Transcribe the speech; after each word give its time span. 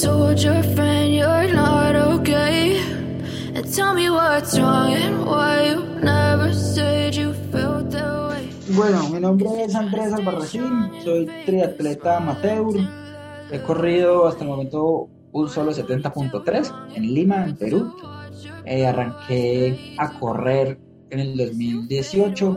told 0.00 0.40
your 0.40 0.62
you're 1.12 1.52
not 1.52 1.94
okay. 1.94 2.80
Tell 3.74 3.92
me 3.92 4.08
what's 4.08 4.58
wrong 4.58 4.94
and 4.94 5.26
why 5.26 5.68
you 5.68 5.84
never 6.00 6.54
said 6.54 7.14
you 7.14 7.34
felt 7.52 7.90
that 7.90 8.30
way. 8.30 8.48
Bueno, 8.70 9.10
mi 9.10 9.20
nombre 9.20 9.48
es 9.62 9.74
Andrés 9.74 10.12
Albarracín, 10.12 10.90
soy 11.04 11.26
triatleta 11.44 12.16
amateur. 12.16 12.72
He 13.52 13.60
corrido 13.60 14.26
hasta 14.26 14.44
el 14.44 14.48
momento 14.48 15.08
un 15.32 15.48
solo 15.50 15.72
70.3 15.72 16.94
en 16.94 17.14
Lima, 17.14 17.44
en 17.44 17.56
Perú. 17.56 17.94
Eh, 18.64 18.86
arranqué 18.86 19.94
a 19.98 20.18
correr 20.18 20.78
en 21.10 21.18
el 21.18 21.36
2018 21.36 22.56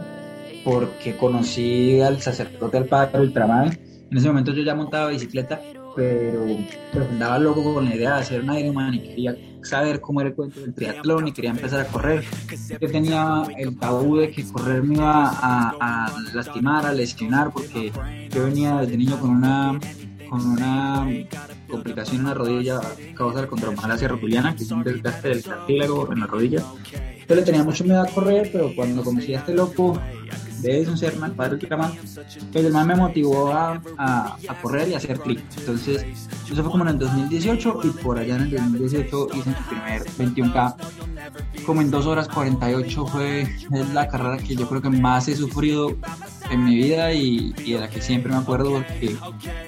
porque 0.64 1.18
conocí 1.18 2.00
al 2.00 2.21
sacerdote 2.21 2.80
del 2.80 2.88
padre 2.88 3.20
Ultraman. 3.20 3.78
En 4.12 4.18
ese 4.18 4.28
momento 4.28 4.54
yo 4.54 4.64
ya 4.64 4.75
montaba 4.75 5.10
bicicleta, 5.10 5.60
pero, 5.96 6.46
pero 6.91 7.05
andaba 7.05 7.39
loco 7.39 7.73
con 7.73 7.86
la 7.86 7.96
idea 7.96 8.15
de 8.15 8.21
hacer 8.21 8.42
un 8.42 8.54
Ironman 8.54 8.93
y 8.96 9.00
quería 9.00 9.36
saber 9.61 10.02
cómo 10.02 10.21
era 10.21 10.29
el 10.29 10.36
cuento 10.36 10.60
del 10.60 10.74
triatlón 10.74 11.28
y 11.28 11.32
quería 11.32 11.52
empezar 11.52 11.82
a 11.82 11.88
correr. 11.88 12.24
Yo 12.82 12.92
tenía 12.92 13.43
el 13.57 13.78
tabú 13.78 14.18
de 14.18 14.32
que 14.32 14.43
correr 14.43 14.83
me 14.83 14.96
iba 14.96 15.29
a, 15.29 15.75
a 15.79 16.14
lastimar, 16.33 16.86
a 16.86 16.93
lesionar, 16.93 17.52
porque 17.52 17.92
yo 18.29 18.46
venía 18.46 18.78
desde 18.78 18.97
niño 18.97 19.19
con 19.19 19.29
una 19.29 19.79
con 20.29 20.47
una 20.47 21.07
complicación 21.69 22.21
en 22.21 22.25
la 22.25 22.33
rodilla 22.33 22.78
a 22.78 23.16
causa 23.16 23.36
de 23.36 23.41
la 23.44 23.47
condromalacia 23.47 24.07
rotuliana, 24.07 24.55
que 24.55 24.64
es 24.64 24.71
un 24.71 24.83
desgaste 24.83 25.30
del 25.30 25.44
cartílago 25.44 26.11
en 26.11 26.21
la 26.21 26.25
rodilla. 26.25 26.64
Yo 27.30 27.36
le 27.36 27.44
tenía 27.44 27.64
mucho 27.64 27.83
miedo 27.83 28.02
a 28.02 28.07
correr, 28.07 28.50
pero 28.52 28.74
cuando 28.75 29.04
conocí 29.04 29.36
a 29.36 29.39
este 29.39 29.54
loco 29.54 30.00
de 30.64 30.78
Edison 30.78 30.98
Serman, 30.98 31.34
padre 31.34 31.56
Ultraman, 31.56 31.92
pues 32.52 32.66
el 32.66 32.72
man 32.72 32.88
me 32.88 32.95
motivó 32.95 33.52
a, 33.52 33.81
a, 33.98 34.38
a 34.48 34.62
correr 34.62 34.89
y 34.89 34.94
a 34.94 34.98
hacer 34.98 35.20
clic. 35.20 35.42
Entonces, 35.58 36.06
eso 36.52 36.62
fue 36.62 36.72
como 36.72 36.84
en 36.84 36.92
el 36.92 37.00
2018 37.00 37.80
y 37.84 37.89
por 37.89 38.17
allá 38.17 38.36
en 38.38 38.44
el 38.44 38.52
2018 38.52 39.28
hice 39.34 39.50
mi 39.50 39.56
primer 39.56 40.03
21K. 40.03 40.75
Como 41.66 41.81
en 41.81 41.92
2 41.92 42.05
horas 42.05 42.28
48 42.30 43.05
fue 43.08 43.42
es 43.42 43.89
la 43.94 44.08
carrera 44.08 44.38
que 44.38 44.55
yo 44.55 44.67
creo 44.67 44.81
que 44.81 44.89
más 44.89 45.28
he 45.28 45.36
sufrido 45.36 45.95
en 46.50 46.64
mi 46.64 46.75
vida 46.75 47.14
y, 47.14 47.53
y 47.64 47.73
de 47.73 47.80
la 47.80 47.89
que 47.89 48.02
siempre 48.02 48.31
me 48.31 48.38
acuerdo 48.38 48.73
porque 48.73 49.16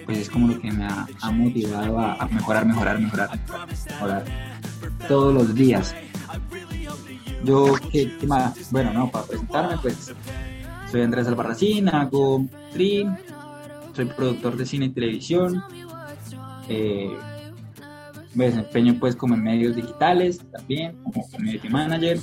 pues 0.06 0.18
es 0.20 0.30
como 0.30 0.48
lo 0.48 0.59
que 0.59 0.72
me 0.72 0.86
ha, 0.86 1.08
ha 1.22 1.32
motivado 1.32 2.00
a, 2.00 2.14
a 2.14 2.28
mejorar, 2.28 2.66
mejorar, 2.66 3.00
mejorar, 3.00 3.30
mejorar 3.90 4.26
todos 5.08 5.34
los 5.34 5.56
días. 5.56 5.96
Yo, 7.44 7.76
¿qué, 7.92 8.12
qué 8.20 8.28
más? 8.28 8.72
Bueno, 8.72 8.92
no, 8.92 9.09
para 9.12 9.26
presentarme, 9.26 9.78
pues 9.82 10.14
soy 10.91 11.02
Andrés 11.02 11.28
Albarracín, 11.28 11.89
hago 11.89 12.45
stream, 12.69 13.16
soy 13.94 14.05
productor 14.05 14.58
de 14.58 14.66
cine 14.66 14.86
y 14.86 14.89
televisión, 14.89 15.64
eh, 16.67 17.16
me 18.33 18.45
desempeño 18.45 18.97
pues 19.00 19.16
como 19.16 19.36
en 19.36 19.44
medios 19.44 19.75
digitales 19.75 20.39
también, 20.52 20.97
como 21.03 21.28
community 21.30 21.69
manager, 21.69 22.19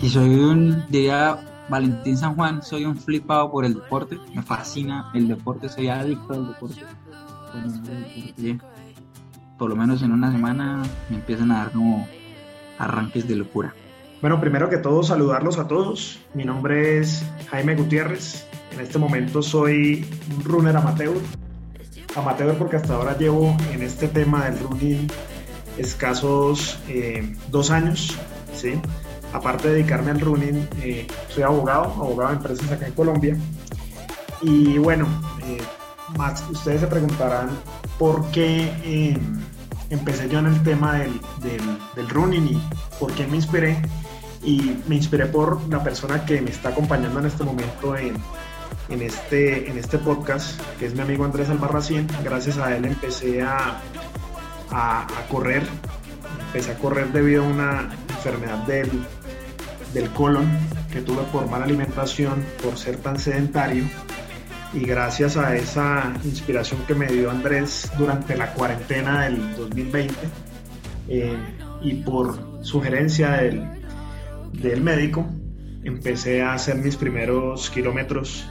y 0.00 0.08
soy 0.08 0.34
un, 0.34 0.84
diría 0.88 1.38
Valentín 1.68 2.16
San 2.16 2.34
Juan, 2.34 2.62
soy 2.62 2.84
un 2.84 2.96
flipado 2.96 3.50
por 3.50 3.64
el 3.64 3.74
deporte, 3.74 4.18
me 4.34 4.42
fascina 4.42 5.10
el 5.14 5.28
deporte, 5.28 5.68
soy 5.68 5.88
adicto 5.88 6.34
al 6.34 6.48
deporte. 6.48 6.82
Por 9.56 9.70
lo 9.70 9.76
menos 9.76 10.02
en 10.02 10.10
una 10.10 10.32
semana 10.32 10.82
me 11.08 11.16
empiezan 11.16 11.52
a 11.52 11.58
dar 11.58 11.72
como 11.72 12.06
arranques 12.78 13.28
de 13.28 13.36
locura. 13.36 13.72
Bueno, 14.22 14.40
primero 14.40 14.70
que 14.70 14.76
todo, 14.76 15.02
saludarlos 15.02 15.58
a 15.58 15.66
todos. 15.66 16.20
Mi 16.32 16.44
nombre 16.44 16.98
es 16.98 17.24
Jaime 17.50 17.74
Gutiérrez. 17.74 18.46
En 18.72 18.78
este 18.78 18.96
momento 18.96 19.42
soy 19.42 20.08
un 20.30 20.44
runner 20.44 20.76
amateur. 20.76 21.16
Amateur 22.14 22.56
porque 22.56 22.76
hasta 22.76 22.94
ahora 22.94 23.18
llevo 23.18 23.56
en 23.72 23.82
este 23.82 24.06
tema 24.06 24.44
del 24.44 24.60
running 24.60 25.08
escasos 25.76 26.78
eh, 26.86 27.34
dos 27.50 27.72
años. 27.72 28.16
¿sí? 28.54 28.80
Aparte 29.32 29.66
de 29.66 29.74
dedicarme 29.74 30.12
al 30.12 30.20
running, 30.20 30.68
eh, 30.82 31.04
soy 31.28 31.42
abogado, 31.42 31.86
abogado 31.86 32.30
de 32.30 32.36
empresas 32.36 32.70
acá 32.70 32.86
en 32.86 32.92
Colombia. 32.92 33.36
Y 34.40 34.78
bueno, 34.78 35.08
eh, 35.48 35.60
ustedes 36.48 36.80
se 36.80 36.86
preguntarán 36.86 37.50
por 37.98 38.24
qué 38.30 39.18
empecé 39.90 40.28
yo 40.28 40.38
en 40.38 40.46
el 40.46 40.62
tema 40.62 41.00
del, 41.00 41.20
del 41.96 42.08
running 42.08 42.46
y 42.52 42.62
por 43.00 43.10
qué 43.14 43.26
me 43.26 43.34
inspiré 43.34 43.82
y 44.42 44.76
me 44.88 44.96
inspiré 44.96 45.26
por 45.26 45.68
la 45.68 45.82
persona 45.82 46.24
que 46.24 46.40
me 46.40 46.50
está 46.50 46.70
acompañando 46.70 47.20
en 47.20 47.26
este 47.26 47.44
momento 47.44 47.96
en, 47.96 48.16
en, 48.88 49.02
este, 49.02 49.70
en 49.70 49.78
este 49.78 49.98
podcast, 49.98 50.60
que 50.78 50.86
es 50.86 50.94
mi 50.94 51.00
amigo 51.00 51.24
Andrés 51.24 51.48
Albarracín. 51.48 52.06
Gracias 52.24 52.58
a 52.58 52.76
él 52.76 52.84
empecé 52.84 53.42
a, 53.42 53.80
a, 54.70 55.06
correr, 55.30 55.62
empecé 56.46 56.72
a 56.72 56.78
correr 56.78 57.12
debido 57.12 57.44
a 57.44 57.46
una 57.46 57.96
enfermedad 58.08 58.58
del, 58.66 58.90
del 59.94 60.10
colon 60.10 60.48
que 60.90 61.00
tuve 61.02 61.22
por 61.32 61.48
mala 61.48 61.64
alimentación, 61.64 62.44
por 62.62 62.76
ser 62.76 62.96
tan 62.96 63.18
sedentario. 63.18 63.84
Y 64.74 64.80
gracias 64.80 65.36
a 65.36 65.54
esa 65.54 66.14
inspiración 66.24 66.82
que 66.86 66.94
me 66.94 67.06
dio 67.06 67.30
Andrés 67.30 67.90
durante 67.98 68.36
la 68.36 68.54
cuarentena 68.54 69.24
del 69.24 69.54
2020 69.54 70.14
eh, 71.08 71.36
y 71.82 71.94
por 71.96 72.64
sugerencia 72.64 73.32
del, 73.32 73.81
del 74.52 74.82
médico, 74.82 75.26
empecé 75.84 76.42
a 76.42 76.54
hacer 76.54 76.76
mis 76.76 76.96
primeros 76.96 77.70
kilómetros 77.70 78.48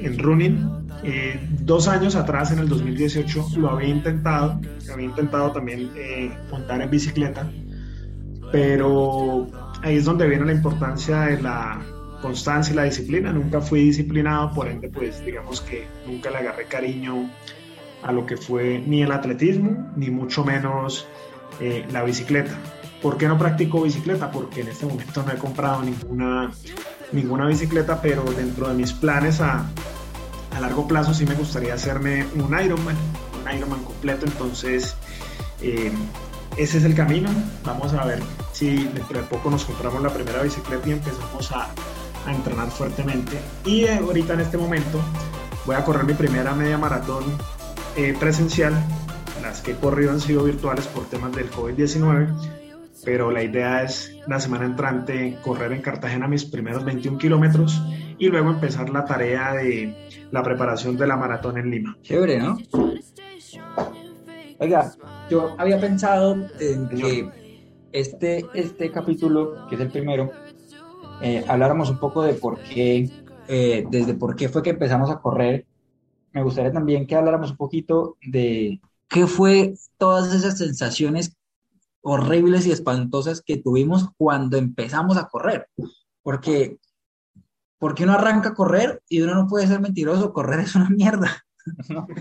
en 0.00 0.18
running. 0.18 0.88
Eh, 1.02 1.40
dos 1.60 1.88
años 1.88 2.14
atrás, 2.14 2.52
en 2.52 2.58
el 2.58 2.68
2018, 2.68 3.48
lo 3.56 3.70
había 3.70 3.88
intentado. 3.88 4.60
Había 4.92 5.06
intentado 5.06 5.52
también 5.52 5.90
eh, 5.96 6.30
montar 6.50 6.82
en 6.82 6.90
bicicleta. 6.90 7.50
Pero 8.52 9.46
ahí 9.82 9.96
es 9.96 10.04
donde 10.04 10.26
viene 10.28 10.44
la 10.44 10.52
importancia 10.52 11.22
de 11.22 11.40
la 11.40 11.80
constancia 12.20 12.72
y 12.72 12.76
la 12.76 12.84
disciplina. 12.84 13.32
Nunca 13.32 13.60
fui 13.60 13.80
disciplinado, 13.84 14.52
por 14.52 14.68
ende, 14.68 14.88
pues 14.88 15.24
digamos 15.24 15.60
que 15.60 15.86
nunca 16.06 16.30
le 16.30 16.38
agarré 16.38 16.64
cariño 16.66 17.30
a 18.02 18.12
lo 18.12 18.26
que 18.26 18.36
fue 18.36 18.82
ni 18.84 19.02
el 19.02 19.12
atletismo, 19.12 19.92
ni 19.96 20.10
mucho 20.10 20.44
menos 20.44 21.06
eh, 21.60 21.86
la 21.92 22.02
bicicleta. 22.02 22.56
¿Por 23.02 23.16
qué 23.16 23.28
no 23.28 23.38
practico 23.38 23.82
bicicleta? 23.82 24.30
Porque 24.30 24.60
en 24.60 24.68
este 24.68 24.84
momento 24.84 25.22
no 25.22 25.32
he 25.32 25.36
comprado 25.36 25.82
ninguna, 25.82 26.50
ninguna 27.12 27.46
bicicleta, 27.46 28.02
pero 28.02 28.24
dentro 28.24 28.68
de 28.68 28.74
mis 28.74 28.92
planes 28.92 29.40
a, 29.40 29.64
a 30.54 30.60
largo 30.60 30.86
plazo 30.86 31.14
sí 31.14 31.24
me 31.24 31.34
gustaría 31.34 31.74
hacerme 31.74 32.26
un 32.34 32.58
Ironman, 32.58 32.96
un 33.40 33.56
Ironman 33.56 33.82
completo, 33.84 34.26
entonces 34.26 34.94
eh, 35.62 35.90
ese 36.58 36.78
es 36.78 36.84
el 36.84 36.94
camino. 36.94 37.30
Vamos 37.64 37.94
a 37.94 38.04
ver 38.04 38.20
si 38.52 38.84
dentro 38.84 39.18
de 39.20 39.26
poco 39.26 39.50
nos 39.50 39.64
compramos 39.64 40.02
la 40.02 40.10
primera 40.10 40.42
bicicleta 40.42 40.86
y 40.86 40.92
empezamos 40.92 41.50
a, 41.52 41.68
a 42.26 42.34
entrenar 42.34 42.70
fuertemente. 42.70 43.38
Y 43.64 43.84
eh, 43.84 43.94
ahorita 43.96 44.34
en 44.34 44.40
este 44.40 44.58
momento 44.58 45.00
voy 45.64 45.76
a 45.76 45.84
correr 45.84 46.04
mi 46.04 46.14
primera 46.14 46.52
media 46.54 46.76
maratón 46.76 47.24
eh, 47.96 48.14
presencial. 48.20 48.74
Las 49.40 49.62
que 49.62 49.70
he 49.70 49.76
corrido 49.76 50.10
han 50.10 50.20
sido 50.20 50.44
virtuales 50.44 50.86
por 50.86 51.06
temas 51.06 51.32
del 51.32 51.50
COVID-19 51.50 52.59
pero 53.04 53.30
la 53.30 53.42
idea 53.42 53.82
es 53.82 54.16
la 54.26 54.40
semana 54.40 54.66
entrante 54.66 55.38
correr 55.42 55.72
en 55.72 55.82
Cartagena 55.82 56.28
mis 56.28 56.44
primeros 56.44 56.84
21 56.84 57.18
kilómetros 57.18 57.80
y 58.18 58.28
luego 58.28 58.50
empezar 58.50 58.90
la 58.90 59.04
tarea 59.04 59.54
de 59.54 60.28
la 60.30 60.42
preparación 60.42 60.96
de 60.96 61.06
la 61.06 61.16
maratón 61.16 61.58
en 61.58 61.70
Lima. 61.70 61.96
Chévere, 62.02 62.38
¿no? 62.38 62.58
Oiga, 64.58 64.92
yo 65.30 65.54
había 65.58 65.80
pensado 65.80 66.36
en 66.60 66.88
que 66.88 67.30
este, 67.92 68.44
este 68.52 68.90
capítulo, 68.90 69.66
que 69.68 69.76
es 69.76 69.80
el 69.80 69.90
primero, 69.90 70.30
eh, 71.22 71.44
habláramos 71.48 71.90
un 71.90 71.98
poco 71.98 72.22
de 72.22 72.34
por 72.34 72.58
qué, 72.60 73.08
eh, 73.48 73.86
desde 73.90 74.14
por 74.14 74.36
qué 74.36 74.48
fue 74.48 74.62
que 74.62 74.70
empezamos 74.70 75.10
a 75.10 75.18
correr. 75.18 75.66
Me 76.32 76.42
gustaría 76.42 76.72
también 76.72 77.06
que 77.06 77.16
habláramos 77.16 77.52
un 77.52 77.56
poquito 77.56 78.16
de 78.24 78.80
qué 79.08 79.26
fue 79.26 79.74
todas 79.98 80.34
esas 80.34 80.58
sensaciones 80.58 81.36
horribles 82.02 82.66
y 82.66 82.72
espantosas 82.72 83.42
que 83.42 83.56
tuvimos 83.56 84.08
cuando 84.16 84.56
empezamos 84.56 85.16
a 85.16 85.28
correr. 85.28 85.68
Porque, 86.22 86.78
porque 87.78 88.04
uno 88.04 88.14
arranca 88.14 88.50
a 88.50 88.54
correr 88.54 89.02
y 89.08 89.20
uno 89.20 89.34
no 89.34 89.46
puede 89.46 89.66
ser 89.66 89.80
mentiroso, 89.80 90.32
correr 90.32 90.60
es 90.60 90.74
una 90.74 90.90
mierda. 90.90 91.44
¿no? 91.88 92.06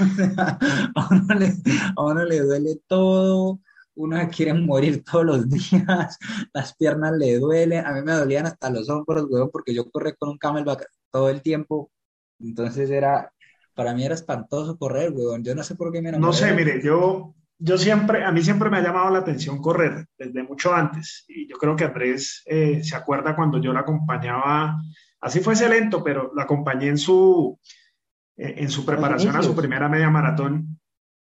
O 0.00 0.14
sea, 0.14 0.58
a, 0.94 1.08
uno 1.10 1.34
le, 1.34 1.54
a 1.96 2.04
uno 2.04 2.24
le 2.24 2.40
duele 2.40 2.80
todo, 2.86 3.60
uno 3.98 4.16
quiere 4.34 4.54
morir 4.54 5.02
todos 5.02 5.24
los 5.24 5.48
días, 5.48 6.18
las 6.54 6.76
piernas 6.76 7.12
le 7.16 7.38
duelen, 7.38 7.84
a 7.84 7.92
mí 7.92 8.02
me 8.02 8.12
dolían 8.12 8.46
hasta 8.46 8.70
los 8.70 8.88
hombros, 8.88 9.26
weón, 9.28 9.50
porque 9.50 9.74
yo 9.74 9.90
corrí 9.90 10.12
con 10.18 10.30
un 10.30 10.38
camelback 10.38 10.86
todo 11.10 11.28
el 11.28 11.42
tiempo, 11.42 11.90
entonces 12.38 12.90
era, 12.90 13.32
para 13.74 13.94
mí 13.94 14.04
era 14.04 14.14
espantoso 14.14 14.78
correr, 14.78 15.12
weón, 15.12 15.42
yo 15.42 15.54
no 15.54 15.64
sé 15.64 15.74
por 15.74 15.92
qué 15.92 16.00
me 16.00 16.10
enamoré. 16.10 16.28
No 16.28 16.32
sé, 16.32 16.52
mire, 16.54 16.80
yo, 16.82 17.34
yo 17.58 17.76
siempre, 17.76 18.24
a 18.24 18.30
mí 18.30 18.40
siempre 18.42 18.70
me 18.70 18.78
ha 18.78 18.82
llamado 18.82 19.10
la 19.10 19.18
atención 19.18 19.60
correr, 19.60 20.06
desde 20.16 20.42
mucho 20.44 20.72
antes. 20.72 21.24
Y 21.28 21.48
yo 21.48 21.56
creo 21.56 21.74
que 21.74 21.84
Andrés 21.84 22.42
eh, 22.46 22.82
se 22.84 22.96
acuerda 22.96 23.34
cuando 23.34 23.60
yo 23.60 23.72
la 23.72 23.80
acompañaba, 23.80 24.80
así 25.20 25.40
fuese 25.40 25.68
lento, 25.68 26.02
pero 26.02 26.32
la 26.36 26.44
acompañé 26.44 26.88
en 26.88 26.98
su, 26.98 27.58
eh, 28.36 28.54
en 28.58 28.70
su 28.70 28.84
preparación 28.84 29.34
a 29.36 29.42
su 29.42 29.54
primera 29.54 29.88
media 29.88 30.10
maratón. 30.10 30.78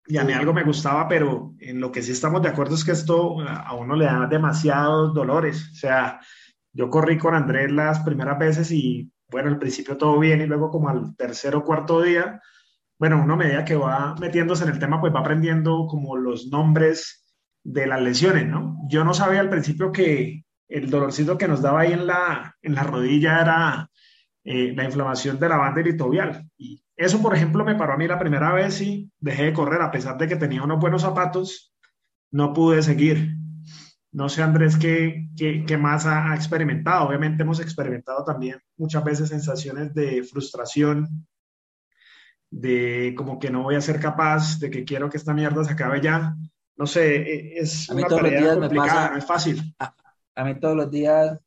y 0.07 0.17
a 0.17 0.25
mí 0.25 0.33
algo 0.33 0.55
me 0.55 0.65
gustaba, 0.65 1.07
pero 1.07 1.55
en 1.59 1.81
lo 1.81 1.93
que 1.93 2.03
sí 2.03 2.13
estamos 2.13 2.41
de 2.41 2.49
acuerdo 2.49 2.75
es 2.75 2.85
que 2.85 2.93
esto 2.93 3.41
a 3.41 3.75
uno 3.75 3.95
le 3.95 4.07
da 4.07 4.27
demasiados 4.27 5.13
dolores. 5.13 5.71
O 5.73 5.75
sea, 5.75 6.21
yo 6.73 6.89
corrí 6.89 7.19
con 7.19 7.35
Andrés 7.35 7.71
las 7.71 8.01
primeras 8.01 8.39
veces 8.39 8.71
y 8.71 9.11
bueno, 9.31 9.51
al 9.51 9.59
principio 9.59 9.97
todo 9.99 10.19
bien 10.19 10.41
y 10.41 10.47
luego 10.47 10.71
como 10.71 10.89
al 10.89 11.15
tercer 11.17 11.57
o 11.57 11.65
cuarto 11.65 12.01
día, 12.01 12.41
bueno, 12.99 13.23
uno 13.23 13.35
a 13.35 13.37
medida 13.37 13.65
que 13.65 13.77
va 13.77 14.15
metiéndose 14.21 14.65
en 14.65 14.71
el 14.71 14.79
tema, 14.79 15.01
pues 15.01 15.15
va 15.15 15.21
aprendiendo 15.21 15.87
como 15.87 16.17
los 16.17 16.49
nombres 16.49 17.25
de 17.63 17.87
las 17.87 18.01
lesiones, 18.03 18.47
¿no? 18.47 18.79
Yo 18.89 19.05
no 19.05 19.15
sabía 19.15 19.41
al 19.41 19.51
principio 19.51 19.93
que 19.93 20.45
el 20.69 20.91
dolorcito 20.91 21.39
que 21.39 21.49
nos 21.49 21.63
daba 21.63 21.81
ahí 21.81 21.93
en 21.93 22.07
la, 22.07 22.57
en 22.63 22.75
la 22.75 22.83
rodilla 22.83 23.41
era 23.41 23.91
eh, 24.45 24.73
la 24.75 24.85
inflamación 24.85 25.39
de 25.39 25.49
la 25.49 25.57
banda 25.57 25.81
iliotibial. 25.81 26.49
Y 26.57 26.83
eso, 26.97 27.23
por 27.23 27.35
ejemplo, 27.35 27.65
me 27.65 27.75
paró 27.75 27.95
a 27.95 27.97
mí 27.97 28.07
la 28.07 28.19
primera 28.19 28.53
vez 28.53 28.81
y 28.81 29.11
dejé 29.19 29.45
de 29.45 29.53
correr, 29.53 29.81
a 29.83 29.91
pesar 29.91 30.19
de 30.19 30.27
que 30.27 30.37
tenía 30.37 30.63
unos 30.63 30.81
buenos 30.81 31.03
zapatos, 31.03 31.75
no 32.31 32.53
pude 32.53 32.83
seguir. 32.83 33.37
No 34.11 34.29
sé, 34.29 34.43
Andrés, 34.43 34.77
qué, 34.77 35.29
qué, 35.37 35.77
más 35.77 36.07
ha, 36.07 36.35
experimentado. 36.35 37.07
Obviamente 37.07 37.43
hemos 37.43 37.61
experimentado 37.61 38.25
también 38.25 38.59
muchas 38.77 39.05
veces 39.05 39.29
sensaciones 39.29 39.95
de 39.95 40.23
frustración, 40.25 41.27
de 42.51 43.15
como 43.17 43.39
que 43.39 43.51
no 43.51 43.63
voy 43.63 43.75
a 43.75 43.81
ser 43.81 44.01
capaz, 44.01 44.59
de 44.59 44.71
que 44.71 44.85
quiero 44.85 45.11
que 45.11 45.17
esta 45.17 45.35
mierda 45.35 45.65
se 45.65 45.73
acabe 45.73 46.01
ya. 46.01 46.35
No 46.77 46.87
sé, 46.87 47.17
e, 47.17 47.59
es 47.59 47.89
una 47.89 48.07
tarea 48.07 48.55
complicada, 48.55 49.11
no 49.11 49.19
es 49.19 49.27
fácil. 49.27 49.75
A, 49.79 49.95
a, 50.35 50.45
mí 50.45 50.59
todos 50.59 50.77
los 50.77 50.91
días, 50.91 51.39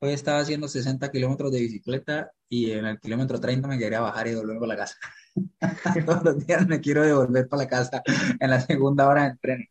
hoy 0.00 0.10
estaba 0.10 0.40
haciendo 0.40 0.68
60 0.68 1.10
kilómetros 1.10 1.50
de 1.52 1.60
bicicleta 1.60 2.30
y 2.48 2.72
en 2.72 2.84
el 2.84 3.00
kilómetro 3.00 3.40
30 3.40 3.66
me 3.68 3.78
quería 3.78 4.00
bajar 4.00 4.28
y 4.28 4.34
volver 4.34 4.58
para 4.58 4.74
la 4.74 4.76
casa. 4.76 4.96
Todos 6.06 6.24
los 6.24 6.46
días 6.46 6.66
me 6.66 6.80
quiero 6.80 7.02
devolver 7.02 7.48
para 7.48 7.62
la 7.62 7.68
casa 7.68 8.02
en 8.38 8.50
la 8.50 8.60
segunda 8.60 9.08
hora 9.08 9.24
del 9.24 9.38
tren. 9.38 9.68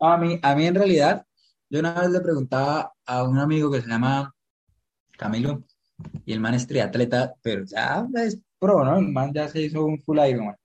A 0.00 0.16
mí, 0.16 0.38
a 0.42 0.54
mí 0.54 0.66
en 0.66 0.74
realidad, 0.74 1.24
yo 1.68 1.80
una 1.80 1.94
vez 1.94 2.10
le 2.10 2.20
preguntaba 2.20 2.92
a 3.06 3.24
un 3.24 3.38
amigo 3.38 3.70
que 3.70 3.82
se 3.82 3.88
llama 3.88 4.34
Camilo, 5.16 5.64
y 6.24 6.32
el 6.32 6.40
man 6.40 6.54
es 6.54 6.66
triatleta, 6.66 7.34
pero 7.42 7.64
ya 7.64 8.06
es 8.14 8.40
pro, 8.58 8.84
¿no? 8.84 8.98
El 8.98 9.08
man 9.08 9.32
ya 9.34 9.48
se 9.48 9.62
hizo 9.62 9.84
un 9.84 10.00
full 10.02 10.18
Ironman. 10.18 10.56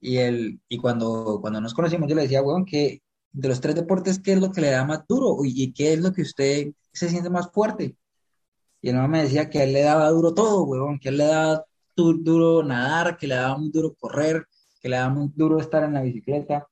Y, 0.00 0.18
él, 0.18 0.60
y 0.68 0.78
cuando, 0.78 1.38
cuando 1.40 1.60
nos 1.60 1.74
conocimos, 1.74 2.08
yo 2.08 2.14
le 2.16 2.22
decía, 2.22 2.42
weón, 2.42 2.64
que 2.64 3.02
de 3.32 3.48
los 3.48 3.60
tres 3.60 3.74
deportes, 3.74 4.20
¿qué 4.20 4.32
es 4.34 4.40
lo 4.40 4.52
que 4.52 4.60
le 4.60 4.70
da 4.70 4.84
más 4.84 5.06
duro? 5.08 5.38
¿Y, 5.44 5.62
y 5.64 5.72
qué 5.72 5.94
es 5.94 6.00
lo 6.00 6.12
que 6.12 6.22
usted 6.22 6.72
se 6.92 7.08
siente 7.10 7.30
más 7.30 7.50
fuerte? 7.52 7.96
Y 8.86 8.90
el 8.90 9.08
me 9.08 9.22
decía 9.22 9.50
que 9.50 9.64
él 9.64 9.72
le 9.72 9.82
daba 9.82 10.08
duro 10.10 10.34
todo, 10.34 10.64
huevón, 10.64 10.98
que 11.00 11.08
él 11.08 11.18
le 11.18 11.24
daba 11.26 11.64
duro 11.96 12.62
nadar, 12.62 13.16
que 13.16 13.26
le 13.26 13.34
daba 13.34 13.58
muy 13.58 13.70
duro 13.70 13.94
correr, 13.94 14.46
que 14.80 14.88
le 14.88 14.96
daba 14.96 15.12
muy 15.12 15.30
duro 15.34 15.58
estar 15.58 15.82
en 15.84 15.94
la 15.94 16.02
bicicleta. 16.02 16.68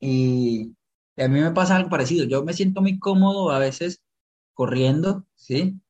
Y, 0.00 0.74
a 1.16 1.28
mí 1.28 1.40
me 1.40 1.50
pasa 1.52 1.76
algo 1.76 1.88
parecido. 1.90 2.26
Yo 2.26 2.44
me 2.44 2.52
siento 2.52 2.82
muy 2.82 2.98
cómodo 2.98 3.50
a 3.50 3.58
veces 3.58 4.02
corriendo, 4.54 5.24
¿sí? 5.34 5.80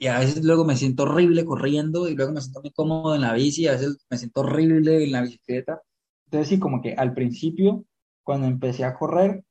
Y 0.00 0.08
a 0.08 0.18
veces 0.18 0.44
luego 0.44 0.64
me 0.64 0.76
siento 0.76 1.04
horrible 1.04 1.44
corriendo 1.44 2.08
y 2.08 2.16
luego 2.16 2.32
me 2.32 2.40
siento 2.40 2.62
muy 2.62 2.72
cómodo 2.72 3.14
en 3.14 3.20
la 3.22 3.34
bici, 3.34 3.68
a 3.68 3.72
veces 3.74 3.98
me 4.10 4.18
siento 4.18 4.40
horrible 4.40 5.04
en 5.04 5.12
la 5.12 5.22
bicicleta. 5.22 5.82
Entonces 6.26 6.48
sí, 6.48 6.58
como 6.58 6.82
que 6.82 6.94
al 6.94 7.14
principio, 7.14 7.84
cuando 8.24 8.48
empecé 8.48 8.84
a 8.84 8.94
correr, 8.94 9.44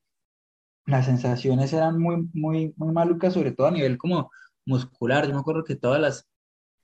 las 0.85 1.05
sensaciones 1.05 1.73
eran 1.73 1.99
muy, 1.99 2.29
muy, 2.33 2.73
muy 2.77 2.93
malucas, 2.93 3.33
sobre 3.33 3.51
todo 3.51 3.67
a 3.67 3.71
nivel 3.71 3.97
como 3.97 4.31
muscular. 4.65 5.27
Yo 5.27 5.33
me 5.33 5.39
acuerdo 5.39 5.63
que 5.63 5.75
todas 5.75 6.01
las, 6.01 6.27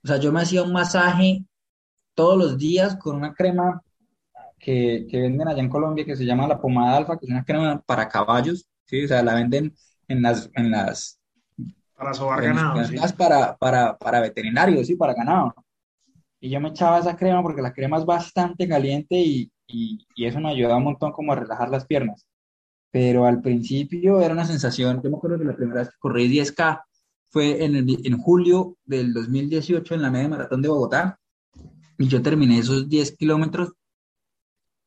o 0.04 0.08
sea, 0.08 0.18
yo 0.18 0.32
me 0.32 0.42
hacía 0.42 0.62
un 0.62 0.72
masaje 0.72 1.44
todos 2.14 2.38
los 2.38 2.58
días 2.58 2.96
con 2.96 3.16
una 3.16 3.34
crema 3.34 3.82
que, 4.58 5.06
que 5.10 5.20
venden 5.20 5.48
allá 5.48 5.60
en 5.62 5.70
Colombia 5.70 6.04
que 6.04 6.16
se 6.16 6.24
llama 6.26 6.48
la 6.48 6.60
pomada 6.60 6.96
alfa, 6.98 7.18
que 7.18 7.26
es 7.26 7.32
una 7.32 7.44
crema 7.44 7.80
para 7.82 8.08
caballos, 8.08 8.68
¿sí? 8.86 9.04
O 9.04 9.08
sea, 9.08 9.22
la 9.22 9.34
venden 9.34 9.74
en 10.08 10.22
las, 10.22 10.50
en 10.54 10.70
las 10.70 11.20
para 11.96 12.14
sobar 12.14 12.42
ganado, 12.42 12.84
¿sí? 12.84 12.96
para, 13.16 13.56
para, 13.56 13.96
para 13.96 14.20
veterinarios, 14.20 14.86
sí, 14.86 14.96
para 14.96 15.14
ganado. 15.14 15.54
Y 16.40 16.50
yo 16.50 16.60
me 16.60 16.68
echaba 16.68 16.98
esa 16.98 17.16
crema 17.16 17.42
porque 17.42 17.62
la 17.62 17.72
crema 17.72 17.98
es 17.98 18.04
bastante 18.04 18.68
caliente 18.68 19.16
y, 19.16 19.50
y, 19.66 20.06
y, 20.14 20.26
eso 20.26 20.38
me 20.38 20.50
ayuda 20.50 20.76
un 20.76 20.84
montón 20.84 21.12
como 21.12 21.32
a 21.32 21.36
relajar 21.36 21.70
las 21.70 21.86
piernas. 21.86 22.26
Pero 22.90 23.24
al 23.24 23.40
principio 23.40 24.20
era 24.20 24.34
una 24.34 24.44
sensación, 24.44 25.00
yo 25.02 25.10
me 25.10 25.16
acuerdo 25.16 25.38
que 25.38 25.44
la 25.44 25.56
primera 25.56 25.80
vez 25.80 25.88
que 25.88 25.98
corrí 25.98 26.28
10K, 26.28 26.82
fue 27.36 27.64
en, 27.64 27.76
en 27.76 28.18
julio 28.18 28.76
del 28.84 29.12
2018 29.12 29.94
en 29.94 30.02
la 30.02 30.10
media 30.10 30.28
maratón 30.28 30.62
de 30.62 30.68
Bogotá 30.68 31.18
y 31.98 32.08
yo 32.08 32.22
terminé 32.22 32.58
esos 32.58 32.88
10 32.88 33.16
kilómetros 33.16 33.72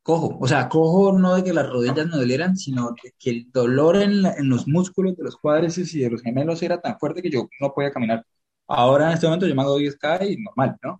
cojo, 0.09 0.39
o 0.41 0.47
sea, 0.47 0.67
cojo 0.69 1.19
no 1.19 1.35
de 1.35 1.43
que 1.43 1.53
las 1.53 1.69
rodillas 1.69 2.07
no 2.07 2.17
dolieran, 2.17 2.57
sino 2.57 2.95
de 3.03 3.13
que 3.19 3.29
el 3.29 3.51
dolor 3.51 3.95
en, 3.97 4.25
en 4.25 4.49
los 4.49 4.67
músculos 4.67 5.15
de 5.15 5.23
los 5.23 5.37
cuádriceps 5.37 5.93
y 5.93 5.99
de 5.99 6.09
los 6.09 6.23
gemelos 6.23 6.63
era 6.63 6.81
tan 6.81 6.97
fuerte 6.97 7.21
que 7.21 7.29
yo 7.29 7.47
no 7.61 7.71
podía 7.73 7.91
caminar. 7.91 8.25
Ahora 8.67 9.07
en 9.07 9.13
este 9.13 9.27
momento 9.27 9.45
yo 9.45 9.53
me 9.53 9.61
hago 9.61 9.79
10K 9.79 10.31
y 10.31 10.37
normal, 10.37 10.77
¿no? 10.81 10.99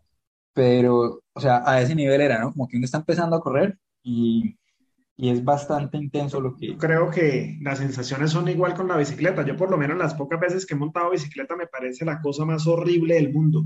Pero, 0.54 1.24
o 1.34 1.40
sea, 1.40 1.64
a 1.66 1.82
ese 1.82 1.96
nivel 1.96 2.22
era, 2.22 2.40
¿no? 2.40 2.54
Como 2.54 2.68
que 2.68 2.78
uno 2.78 2.86
está 2.86 3.00
empezando 3.00 3.36
a 3.36 3.42
correr 3.42 3.80
y 4.04 4.56
y 5.22 5.30
es 5.32 5.44
bastante 5.44 5.98
intenso 5.98 6.40
lo 6.40 6.56
que... 6.56 6.78
Creo 6.78 7.12
que 7.12 7.58
las 7.60 7.80
sensaciones 7.80 8.32
son 8.32 8.48
igual 8.48 8.74
con 8.74 8.88
la 8.88 8.96
bicicleta. 8.96 9.46
Yo 9.46 9.58
por 9.58 9.70
lo 9.70 9.76
menos 9.76 9.98
las 9.98 10.14
pocas 10.14 10.40
veces 10.40 10.66
que 10.66 10.76
he 10.76 10.78
montado 10.78 11.10
bicicleta 11.10 11.58
me 11.58 11.68
parece 11.68 12.06
la 12.06 12.22
cosa 12.22 12.46
más 12.46 12.66
horrible 12.68 13.16
del 13.16 13.34
mundo. 13.34 13.66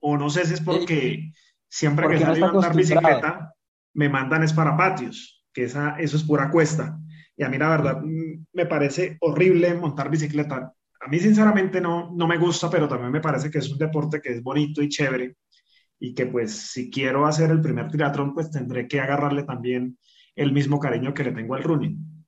O 0.00 0.18
no 0.18 0.28
sé 0.28 0.44
si 0.44 0.52
es 0.52 0.60
porque 0.60 1.32
siempre 1.70 2.06
que 2.06 2.18
salgo 2.18 2.44
a 2.44 2.52
montar 2.52 2.76
bicicleta 2.76 3.54
me 3.94 4.08
mandan 4.08 4.42
es 4.42 4.52
para 4.52 4.76
patios, 4.76 5.44
que 5.52 5.64
esa, 5.64 5.96
eso 5.98 6.16
es 6.16 6.24
pura 6.24 6.50
cuesta. 6.50 6.98
Y 7.36 7.42
a 7.42 7.48
mí 7.48 7.58
la 7.58 7.70
verdad 7.70 8.00
mm, 8.02 8.46
me 8.52 8.66
parece 8.66 9.16
horrible 9.20 9.74
montar 9.74 10.10
bicicleta. 10.10 10.72
A 11.00 11.08
mí 11.08 11.18
sinceramente 11.18 11.80
no, 11.80 12.10
no 12.14 12.26
me 12.26 12.38
gusta, 12.38 12.68
pero 12.68 12.88
también 12.88 13.12
me 13.12 13.20
parece 13.20 13.50
que 13.50 13.58
es 13.58 13.70
un 13.70 13.78
deporte 13.78 14.20
que 14.20 14.32
es 14.32 14.42
bonito 14.42 14.82
y 14.82 14.88
chévere 14.88 15.36
y 15.98 16.14
que 16.14 16.26
pues 16.26 16.52
si 16.72 16.90
quiero 16.90 17.26
hacer 17.26 17.50
el 17.50 17.60
primer 17.60 17.88
triatlón 17.88 18.34
pues 18.34 18.50
tendré 18.50 18.88
que 18.88 19.00
agarrarle 19.00 19.44
también 19.44 19.98
el 20.34 20.52
mismo 20.52 20.80
cariño 20.80 21.14
que 21.14 21.24
le 21.24 21.32
tengo 21.32 21.54
al 21.54 21.62
running. 21.62 22.26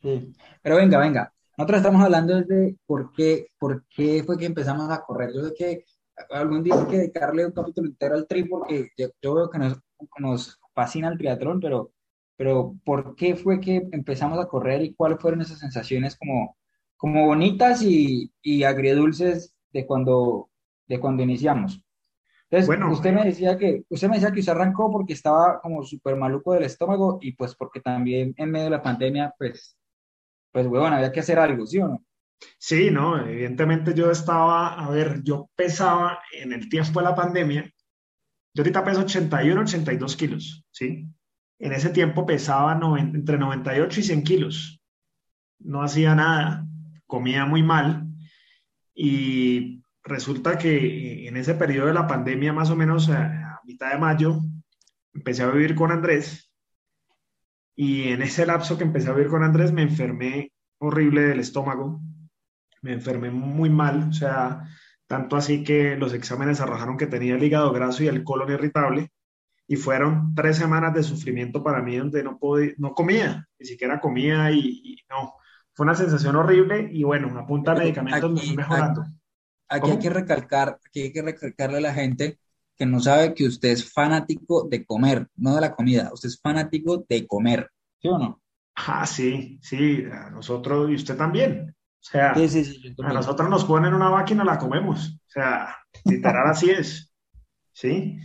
Sí, 0.00 0.32
pero 0.62 0.76
venga, 0.76 0.98
venga. 0.98 1.32
Nosotros 1.56 1.78
estamos 1.78 2.02
hablando 2.02 2.42
de 2.42 2.76
por 2.86 3.12
qué, 3.12 3.48
por 3.58 3.84
qué 3.88 4.22
fue 4.24 4.36
que 4.36 4.46
empezamos 4.46 4.90
a 4.90 5.02
correr. 5.02 5.30
Yo 5.34 5.44
sé 5.44 5.54
que 5.56 5.84
algún 6.30 6.62
día 6.62 6.74
hay 6.74 6.86
que 6.86 6.98
dedicarle 6.98 7.46
un 7.46 7.52
capítulo 7.52 7.88
entero 7.88 8.14
al 8.14 8.26
tri 8.26 8.44
porque 8.44 8.88
yo, 8.96 9.34
veo 9.34 9.50
que 9.50 9.58
nos, 9.58 9.78
nos, 10.18 10.58
fascina 10.74 11.08
el 11.08 11.18
triatlón, 11.18 11.60
pero, 11.60 11.92
pero 12.36 12.74
¿por 12.84 13.14
qué 13.16 13.36
fue 13.36 13.60
que 13.60 13.88
empezamos 13.92 14.38
a 14.38 14.48
correr 14.48 14.82
y 14.82 14.94
cuáles 14.94 15.18
fueron 15.20 15.40
esas 15.40 15.58
sensaciones 15.58 16.16
como, 16.16 16.56
como 16.96 17.26
bonitas 17.26 17.82
y, 17.82 18.32
y 18.42 18.64
agridulces 18.64 19.54
de 19.72 19.86
cuando, 19.86 20.50
de 20.86 21.00
cuando 21.00 21.22
iniciamos? 21.22 21.84
bueno, 22.66 22.92
usted 22.92 23.12
me 23.12 23.24
decía 23.24 23.58
que 23.58 23.82
usted 23.88 24.08
me 24.08 24.16
decía 24.16 24.30
que 24.30 24.40
usted 24.40 24.52
arrancó 24.52 24.90
porque 24.90 25.12
estaba 25.12 25.60
como 25.60 25.82
súper 25.82 26.16
maluco 26.16 26.52
del 26.52 26.64
estómago 26.64 27.18
y 27.20 27.32
pues 27.32 27.54
porque 27.54 27.80
también 27.80 28.34
en 28.36 28.50
medio 28.50 28.66
de 28.66 28.70
la 28.70 28.82
pandemia, 28.82 29.34
pues, 29.36 29.76
pues, 30.52 30.66
bueno, 30.68 30.96
había 30.96 31.10
que 31.10 31.20
hacer 31.20 31.38
algo, 31.38 31.66
¿sí 31.66 31.80
o 31.80 31.88
no? 31.88 32.04
Sí, 32.58 32.90
no, 32.90 33.18
evidentemente 33.26 33.94
yo 33.94 34.10
estaba, 34.10 34.74
a 34.74 34.90
ver, 34.90 35.22
yo 35.22 35.48
pesaba 35.56 36.20
en 36.32 36.52
el 36.52 36.68
tiempo 36.68 37.00
de 37.00 37.06
la 37.06 37.14
pandemia, 37.14 37.70
yo 38.54 38.62
ahorita 38.62 38.84
peso 38.84 39.00
81, 39.00 39.60
82 39.60 40.16
kilos, 40.16 40.64
¿sí? 40.70 41.08
En 41.58 41.72
ese 41.72 41.90
tiempo 41.90 42.24
pesaba 42.24 42.78
entre 42.98 43.36
98 43.36 44.00
y 44.00 44.02
100 44.02 44.22
kilos. 44.22 44.80
No 45.58 45.82
hacía 45.82 46.14
nada, 46.14 46.64
comía 47.06 47.46
muy 47.46 47.62
mal 47.62 48.06
y 48.94 49.82
resulta 50.04 50.56
que 50.56 51.26
en 51.26 51.36
ese 51.36 51.54
periodo 51.54 51.88
de 51.88 51.94
la 51.94 52.06
pandemia, 52.06 52.52
más 52.52 52.70
o 52.70 52.76
menos 52.76 53.08
a, 53.10 53.60
mitad 53.64 53.92
de 53.92 53.98
mayo, 53.98 54.40
empecé 55.14 55.42
a 55.42 55.50
vivir 55.50 55.74
con 55.74 55.90
Andrés 55.90 56.52
y 57.74 58.08
en 58.08 58.22
ese 58.22 58.46
lapso 58.46 58.76
que 58.76 58.84
empecé 58.84 59.08
a 59.08 59.14
vivir 59.14 59.30
con 59.30 59.42
Andrés 59.42 59.72
me 59.72 59.82
enfermé 59.82 60.52
horrible 60.78 61.22
del 61.22 61.40
estómago, 61.40 62.00
me 62.82 62.92
enfermé 62.92 63.30
muy 63.30 63.70
mal, 63.70 64.10
o 64.10 64.12
sea, 64.12 64.68
tanto 65.06 65.36
así 65.36 65.64
que 65.64 65.96
los 65.96 66.12
exámenes 66.12 66.60
arrojaron 66.60 66.96
que 66.96 67.06
tenía 67.06 67.34
el 67.34 67.42
hígado 67.42 67.72
graso 67.72 68.02
y 68.02 68.08
el 68.08 68.24
colon 68.24 68.50
irritable 68.50 69.10
y 69.66 69.76
fueron 69.76 70.34
tres 70.34 70.56
semanas 70.56 70.94
de 70.94 71.02
sufrimiento 71.02 71.62
para 71.62 71.82
mí 71.82 71.96
donde 71.96 72.22
no, 72.22 72.38
podía, 72.38 72.72
no 72.78 72.92
comía, 72.92 73.48
ni 73.58 73.66
siquiera 73.66 74.00
comía 74.00 74.50
y, 74.50 74.98
no, 75.08 75.34
fue 75.72 75.84
una 75.84 75.94
sensación 75.94 76.36
horrible 76.36 76.88
y 76.92 77.02
bueno, 77.02 77.38
a 77.38 77.46
punta 77.46 77.72
de 77.74 77.80
medicamentos 77.80 78.32
me 78.32 78.40
fui 78.40 78.56
mejorando. 78.56 79.04
Aquí 79.68 79.90
hay 79.90 79.98
que 79.98 80.10
recalcar, 80.10 80.78
aquí 80.86 81.02
hay 81.02 81.12
que 81.12 81.22
recalcarle 81.22 81.78
a 81.78 81.82
la 81.82 81.94
gente 81.94 82.38
que 82.76 82.86
no 82.86 83.00
sabe 83.00 83.34
que 83.34 83.46
usted 83.46 83.70
es 83.70 83.92
fanático 83.92 84.68
de 84.68 84.84
comer, 84.84 85.28
no 85.36 85.54
de 85.54 85.60
la 85.60 85.74
comida, 85.74 86.10
usted 86.12 86.28
es 86.28 86.40
fanático 86.40 87.04
de 87.08 87.26
comer, 87.26 87.70
¿sí 88.00 88.08
o 88.08 88.18
no? 88.18 88.42
Ah, 88.74 89.06
sí, 89.06 89.58
sí, 89.62 90.04
a 90.12 90.30
nosotros 90.30 90.90
y 90.90 90.94
usted 90.94 91.16
también. 91.16 91.74
O 92.04 92.06
sea, 92.06 92.32
a 92.32 93.12
nosotros 93.14 93.48
nos 93.48 93.64
ponen 93.64 93.94
una 93.94 94.10
máquina, 94.10 94.44
la 94.44 94.58
comemos. 94.58 95.18
O 95.26 95.30
sea, 95.30 95.74
literal 96.04 96.46
así 96.48 96.70
es. 96.70 97.10
¿Sí? 97.72 98.18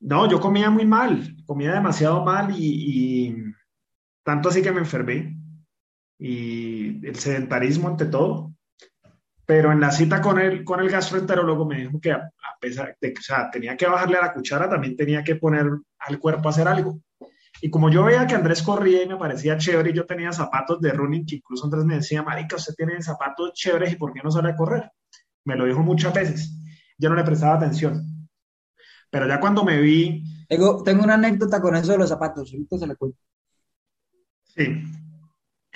No, 0.00 0.28
yo 0.28 0.38
comía 0.38 0.68
muy 0.68 0.84
mal, 0.84 1.34
comía 1.46 1.72
demasiado 1.72 2.22
mal 2.24 2.54
y, 2.56 3.34
Tanto 4.22 4.48
así 4.48 4.60
que 4.60 4.72
me 4.72 4.80
enfermé 4.80 5.36
y 6.18 7.06
el 7.06 7.16
sedentarismo 7.16 7.88
ante 7.88 8.06
todo. 8.06 8.52
Pero 9.46 9.72
en 9.72 9.80
la 9.80 9.92
cita 9.92 10.20
con 10.20 10.38
el, 10.38 10.64
con 10.64 10.80
el 10.80 10.90
gastroenterólogo 10.90 11.64
me 11.64 11.78
dijo 11.78 12.00
que 12.00 12.10
a, 12.10 12.28
pesar 12.60 12.96
de 13.00 13.14
que 13.14 13.20
o 13.20 13.22
sea, 13.22 13.50
tenía 13.50 13.76
que 13.76 13.86
bajarle 13.86 14.18
a 14.18 14.22
la 14.22 14.32
cuchara, 14.34 14.68
también 14.68 14.96
tenía 14.96 15.22
que 15.22 15.36
poner 15.36 15.66
al 16.00 16.18
cuerpo 16.18 16.48
a 16.48 16.50
hacer 16.50 16.68
algo. 16.68 17.00
Y 17.60 17.70
como 17.70 17.90
yo 17.90 18.04
veía 18.04 18.26
que 18.26 18.34
Andrés 18.34 18.62
corría 18.62 19.02
y 19.02 19.08
me 19.08 19.16
parecía 19.16 19.56
chévere 19.56 19.90
y 19.90 19.94
yo 19.94 20.04
tenía 20.04 20.32
zapatos 20.32 20.80
de 20.80 20.92
running, 20.92 21.24
que 21.24 21.36
incluso 21.36 21.64
Andrés 21.64 21.84
me 21.84 21.96
decía, 21.96 22.22
marica, 22.22 22.56
usted 22.56 22.74
tiene 22.74 23.00
zapatos 23.02 23.52
chéveres 23.54 23.92
y 23.92 23.96
¿por 23.96 24.12
qué 24.12 24.20
no 24.22 24.30
sale 24.30 24.50
a 24.50 24.56
correr? 24.56 24.90
Me 25.44 25.56
lo 25.56 25.64
dijo 25.64 25.80
muchas 25.80 26.12
veces. 26.12 26.52
Yo 26.98 27.08
no 27.08 27.16
le 27.16 27.24
prestaba 27.24 27.54
atención. 27.54 28.28
Pero 29.10 29.26
ya 29.26 29.40
cuando 29.40 29.64
me 29.64 29.80
vi... 29.80 30.24
Tengo, 30.48 30.82
tengo 30.82 31.02
una 31.04 31.14
anécdota 31.14 31.60
con 31.60 31.74
eso 31.74 31.92
de 31.92 31.98
los 31.98 32.08
zapatos, 32.08 32.52
ahorita 32.52 32.78
se 32.78 32.86
la 32.86 32.94
cuento. 32.94 33.18
Sí. 34.44 34.82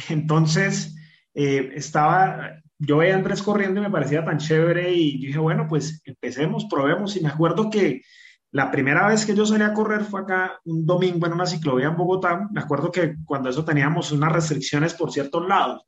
Entonces, 0.08 0.96
eh, 1.34 1.72
estaba, 1.74 2.60
yo 2.78 2.98
veía 2.98 3.14
a 3.14 3.18
Andrés 3.18 3.42
corriendo 3.42 3.80
y 3.80 3.84
me 3.84 3.90
parecía 3.90 4.24
tan 4.24 4.38
chévere 4.38 4.92
y 4.92 5.26
dije, 5.26 5.38
bueno, 5.38 5.66
pues 5.68 6.00
empecemos, 6.04 6.66
probemos. 6.70 7.16
Y 7.16 7.20
me 7.20 7.28
acuerdo 7.28 7.70
que 7.70 8.02
la 8.52 8.70
primera 8.70 9.06
vez 9.06 9.24
que 9.24 9.34
yo 9.34 9.46
salí 9.46 9.62
a 9.62 9.72
correr 9.72 10.04
fue 10.04 10.22
acá 10.22 10.60
un 10.64 10.84
domingo 10.84 11.26
en 11.26 11.34
una 11.34 11.46
ciclovía 11.46 11.88
en 11.88 11.96
Bogotá. 11.96 12.48
Me 12.50 12.60
acuerdo 12.60 12.90
que 12.90 13.14
cuando 13.24 13.48
eso 13.48 13.64
teníamos 13.64 14.10
unas 14.10 14.32
restricciones 14.32 14.94
por 14.94 15.12
ciertos 15.12 15.46
lados, 15.46 15.84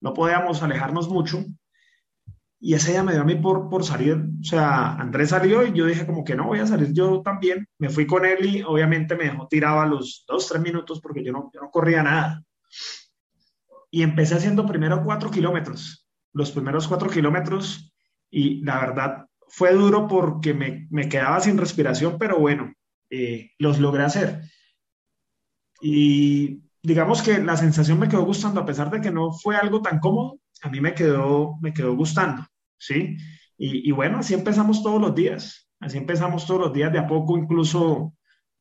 no, 0.00 0.14
podíamos 0.14 0.62
alejarnos 0.62 1.08
mucho. 1.08 1.44
Y 2.60 2.74
ese 2.74 2.92
día 2.92 3.02
me 3.02 3.12
dio 3.12 3.22
a 3.22 3.24
mí 3.24 3.34
por, 3.34 3.68
por 3.68 3.84
salir, 3.84 4.14
o 4.14 4.44
sea, 4.44 4.94
Andrés 4.94 5.30
salió 5.30 5.66
y 5.66 5.72
yo 5.72 5.86
dije 5.86 6.06
como 6.06 6.24
que 6.24 6.34
no, 6.34 6.46
voy 6.46 6.60
a 6.60 6.66
salir 6.66 6.92
yo 6.92 7.20
también. 7.20 7.66
Me 7.78 7.90
fui 7.90 8.06
con 8.06 8.24
él 8.24 8.46
y 8.46 8.62
obviamente 8.62 9.16
me 9.16 9.24
dejó 9.24 9.48
tirado 9.48 9.80
a 9.80 9.86
los 9.86 10.24
dos, 10.26 10.48
tres 10.48 10.62
minutos 10.62 11.00
porque 11.00 11.22
yo 11.22 11.32
no, 11.32 11.50
yo 11.52 11.60
no 11.60 11.70
corría 11.70 12.02
nada. 12.02 12.42
Y 13.90 14.02
empecé 14.02 14.36
haciendo 14.36 14.66
primero 14.66 15.02
cuatro 15.04 15.30
kilómetros, 15.30 16.08
los 16.32 16.52
primeros 16.52 16.88
cuatro 16.88 17.10
kilómetros, 17.10 17.92
y 18.30 18.64
la 18.64 18.80
verdad 18.80 19.26
fue 19.56 19.72
duro 19.72 20.08
porque 20.08 20.52
me, 20.52 20.88
me 20.90 21.08
quedaba 21.08 21.38
sin 21.38 21.56
respiración, 21.56 22.16
pero 22.18 22.38
bueno, 22.40 22.74
eh, 23.08 23.52
los 23.58 23.78
logré 23.78 24.02
hacer. 24.02 24.40
Y 25.80 26.62
digamos 26.82 27.22
que 27.22 27.38
la 27.38 27.56
sensación 27.56 28.00
me 28.00 28.08
quedó 28.08 28.24
gustando, 28.24 28.60
a 28.60 28.66
pesar 28.66 28.90
de 28.90 29.00
que 29.00 29.12
no 29.12 29.32
fue 29.32 29.56
algo 29.56 29.80
tan 29.80 30.00
cómodo, 30.00 30.40
a 30.62 30.68
mí 30.70 30.80
me 30.80 30.92
quedó, 30.92 31.56
me 31.60 31.72
quedó 31.72 31.94
gustando, 31.94 32.44
¿sí? 32.78 33.16
Y, 33.56 33.88
y 33.88 33.92
bueno, 33.92 34.18
así 34.18 34.34
empezamos 34.34 34.82
todos 34.82 35.00
los 35.00 35.14
días, 35.14 35.70
así 35.78 35.98
empezamos 35.98 36.46
todos 36.46 36.60
los 36.60 36.72
días, 36.72 36.92
de 36.92 36.98
a 36.98 37.06
poco 37.06 37.38
incluso 37.38 38.12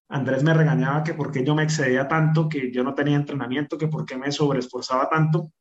Andrés 0.09 0.43
me 0.43 0.53
regañaba 0.53 1.03
que 1.03 1.15
por 1.15 1.31
qué 1.31 1.43
yo 1.43 1.55
me 1.55 1.63
excedía 1.63 2.07
tanto, 2.07 2.47
que 2.47 2.71
yo 2.71 2.83
no 2.83 2.93
tenía 2.93 3.15
entrenamiento, 3.15 3.79
que 3.79 3.87
por 3.87 4.05
qué 4.05 4.15
me 4.15 4.31
sobreesforzaba 4.31 5.09
tanto, 5.09 5.51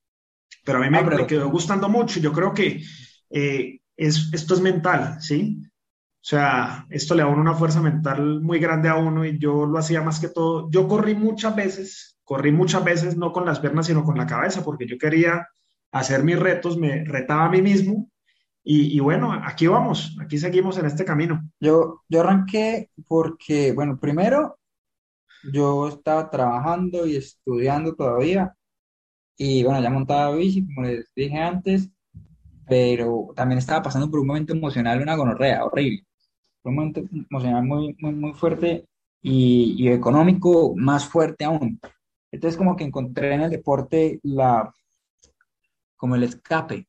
pero 0.62 0.76
a 0.76 0.82
mí 0.82 0.90
me, 0.90 0.98
ah, 0.98 1.02
me 1.04 1.26
quedó 1.26 1.48
gustando 1.48 1.88
mucho. 1.88 2.20
Yo 2.20 2.32
creo 2.32 2.52
que 2.52 2.82
eh, 3.30 3.80
esto 3.96 4.54
es 4.54 4.60
mental, 4.60 5.20
¿sí? 5.20 5.62
O 5.64 6.24
sea, 6.24 6.86
esto 6.90 7.14
le 7.14 7.22
da 7.22 7.28
una 7.28 7.54
fuerza 7.54 7.80
mental 7.80 8.40
muy 8.40 8.58
grande 8.60 8.88
a 8.88 8.96
uno 8.96 9.24
y 9.24 9.38
yo 9.38 9.66
lo 9.66 9.78
hacía 9.78 10.02
más 10.02 10.20
que 10.20 10.28
todo. 10.28 10.70
Yo 10.70 10.86
corrí 10.86 11.14
muchas 11.14 11.54
veces, 11.56 12.16
corrí 12.22 12.52
muchas 12.52 12.84
veces 12.84 13.16
no 13.16 13.32
con 13.32 13.44
las 13.44 13.58
piernas, 13.60 13.86
sino 13.86 14.04
con 14.04 14.16
la 14.16 14.26
cabeza, 14.26 14.64
porque 14.64 14.86
yo 14.86 14.98
quería 14.98 15.48
hacer 15.90 16.22
mis 16.22 16.38
retos, 16.38 16.78
me 16.78 17.04
retaba 17.04 17.46
a 17.46 17.50
mí 17.50 17.60
mismo 17.60 18.08
y, 18.64 19.00
bueno, 19.00 19.32
aquí 19.32 19.66
vamos, 19.66 20.16
aquí 20.20 20.38
seguimos 20.38 20.78
en 20.78 20.86
este 20.86 21.04
camino. 21.04 21.42
Yo, 21.58 22.02
yo 22.08 22.20
arranqué 22.20 22.90
porque, 23.08 23.72
bueno, 23.72 23.98
primero 23.98 24.58
yo 25.52 25.88
estaba 25.88 26.30
trabajando 26.30 27.04
y 27.04 27.16
estudiando 27.16 27.94
todavía 27.96 28.54
y 29.36 29.64
bueno, 29.64 29.82
ya 29.82 29.90
montaba 29.90 30.36
bici, 30.36 30.64
como 30.64 30.86
les 30.86 31.12
dije 31.16 31.36
antes, 31.36 31.90
pero 32.66 33.32
también 33.34 33.58
estaba 33.58 33.82
pasando 33.82 34.10
por 34.10 34.20
un 34.20 34.26
momento 34.26 34.52
emocional, 34.52 35.02
una 35.02 35.16
gonorrea 35.16 35.64
horrible, 35.64 36.06
un 36.64 36.74
momento 36.74 37.02
emocional 37.12 37.64
muy, 37.64 37.96
muy, 37.98 38.12
muy 38.12 38.32
fuerte 38.34 38.86
y, 39.20 39.88
económico 39.88 40.74
más 40.76 41.06
fuerte 41.06 41.44
aún. 41.44 41.80
Entonces 42.30 42.58
como 42.58 42.76
que 42.76 42.84
encontré 42.84 43.34
en 43.34 43.42
el 43.42 43.50
deporte 43.50 44.20
la, 44.22 44.72
como 45.96 46.16
el 46.16 46.24
escape. 46.24 46.88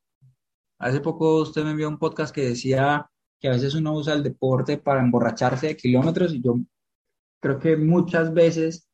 Hace 0.80 1.00
poco 1.00 1.42
usted 1.42 1.63
me 1.63 1.72
envió 1.72 1.88
un 1.89 2.00
podcast 2.00 2.34
que 2.34 2.42
decía 2.42 3.10
que 3.39 3.48
a 3.48 3.51
veces 3.51 3.75
uno 3.75 3.94
usa 3.94 4.13
el 4.13 4.24
deporte 4.24 4.77
para 4.77 5.01
emborracharse 5.01 5.68
de 5.68 5.77
kilómetros 5.77 6.34
y 6.34 6.42
yo 6.42 6.56
creo 7.39 7.60
que 7.60 7.75
muchas 7.77 8.34
veces 8.34 8.88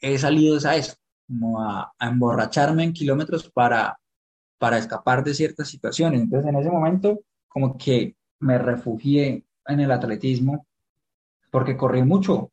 he 0.00 0.18
salido 0.18 0.58
a 0.66 0.76
eso, 0.76 0.94
como 1.26 1.62
a 1.62 1.92
emborracharme 2.00 2.84
en 2.84 2.92
kilómetros 2.92 3.50
para 3.50 3.98
para 4.64 4.78
escapar 4.78 5.22
de 5.22 5.34
ciertas 5.34 5.68
situaciones. 5.68 6.22
Entonces, 6.22 6.48
en 6.48 6.56
ese 6.56 6.70
momento, 6.70 7.20
como 7.48 7.76
que 7.76 8.16
me 8.40 8.56
refugié 8.56 9.44
en 9.66 9.80
el 9.80 9.90
atletismo 9.90 10.66
porque 11.50 11.76
corrí 11.76 12.02
mucho. 12.02 12.50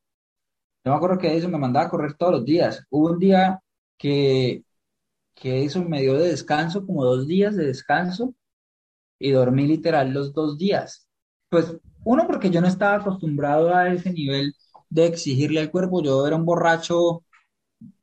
Yo 0.84 0.91
me 0.91 0.98
acuerdo 0.98 1.18
que 1.18 1.38
eso 1.38 1.48
me 1.48 1.58
mandaba 1.58 1.86
a 1.86 1.89
correr 1.89 2.15
todos 2.15 2.34
los 2.34 2.46
días. 2.46 2.86
Hubo 2.89 3.12
un 3.12 3.18
día 3.20 3.62
que, 3.98 4.65
que 5.34 5.63
eso 5.63 5.82
me 5.86 6.01
dio 6.01 6.15
de 6.15 6.27
descanso, 6.27 6.86
como 6.86 7.06
dos 7.06 7.27
días 7.27 7.56
de 7.56 7.68
descanso, 7.68 8.36
y 9.18 9.32
dormí 9.32 9.65
literal 9.65 10.12
los 10.12 10.34
dos 10.34 10.58
días. 10.58 11.08
Pues 11.48 11.77
uno, 12.03 12.27
porque 12.27 12.50
yo 12.50 12.60
no 12.60 12.68
estaba 12.68 12.98
acostumbrado 12.98 13.74
a 13.74 13.88
ese 13.88 14.12
nivel 14.12 14.53
de 14.89 15.06
exigirle 15.06 15.62
al 15.62 15.72
cuerpo. 15.72 16.03
Yo 16.03 16.27
era 16.27 16.36
un 16.36 16.44
borracho 16.44 17.24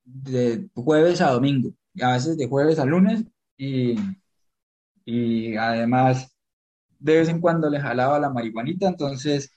de 0.02 0.70
jueves 0.74 1.20
a 1.20 1.30
domingo, 1.30 1.74
y 1.92 2.02
a 2.02 2.12
veces 2.12 2.38
de 2.38 2.48
jueves 2.48 2.78
a 2.78 2.86
lunes, 2.86 3.26
y, 3.58 3.96
y 5.04 5.56
además 5.56 6.34
de 6.98 7.18
vez 7.18 7.28
en 7.28 7.40
cuando 7.40 7.68
le 7.68 7.80
jalaba 7.80 8.18
la 8.18 8.30
marihuanita, 8.30 8.88
entonces 8.88 9.52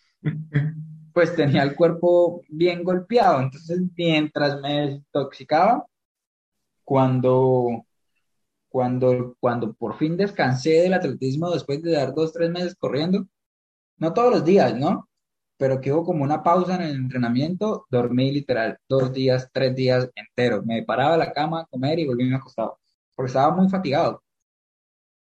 pues 1.13 1.35
tenía 1.35 1.63
el 1.63 1.75
cuerpo 1.75 2.41
bien 2.49 2.83
golpeado. 2.83 3.41
Entonces, 3.41 3.81
mientras 3.95 4.59
me 4.61 4.81
desintoxicaba, 4.81 5.85
cuando, 6.83 7.85
cuando, 8.69 9.35
cuando 9.39 9.73
por 9.73 9.97
fin 9.97 10.17
descansé 10.17 10.81
del 10.81 10.93
atletismo 10.93 11.49
después 11.51 11.81
de 11.81 11.91
dar 11.93 12.13
dos, 12.13 12.33
tres 12.33 12.49
meses 12.51 12.75
corriendo, 12.75 13.27
no 13.97 14.13
todos 14.13 14.31
los 14.31 14.45
días, 14.45 14.75
¿no? 14.77 15.09
Pero 15.57 15.79
que 15.81 15.93
hubo 15.93 16.05
como 16.05 16.23
una 16.23 16.43
pausa 16.43 16.75
en 16.75 16.81
el 16.81 16.95
entrenamiento, 16.95 17.85
dormí 17.89 18.31
literal 18.31 18.77
dos 18.89 19.13
días, 19.13 19.49
tres 19.53 19.75
días 19.75 20.09
enteros. 20.15 20.65
Me 20.65 20.83
paraba 20.83 21.17
la 21.17 21.31
cama 21.33 21.61
a 21.61 21.65
comer 21.65 21.99
y 21.99 22.07
volví 22.07 22.31
a 22.33 22.37
acostado 22.37 22.80
porque 23.21 23.29
estaba 23.29 23.55
muy 23.55 23.69
fatigado. 23.69 24.23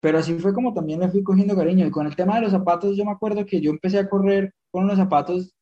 Pero 0.01 0.20
así 0.20 0.34
fue 0.39 0.53
como 0.53 0.74
también 0.74 1.01
le 1.01 1.10
fui 1.10 1.24
cogiendo 1.24 1.56
cariño. 1.56 1.86
Y 1.86 1.91
con 1.91 2.08
el 2.08 2.15
tema 2.15 2.36
de 2.36 2.41
los 2.41 2.51
zapatos, 2.51 2.96
yo 2.96 3.03
me 3.06 3.12
acuerdo 3.12 3.46
que 3.46 3.60
yo 3.60 3.72
empecé 3.72 4.00
a 4.00 4.10
correr 4.10 4.53
con 4.72 4.86
unos 4.86 4.98
zapatos, 4.98 5.53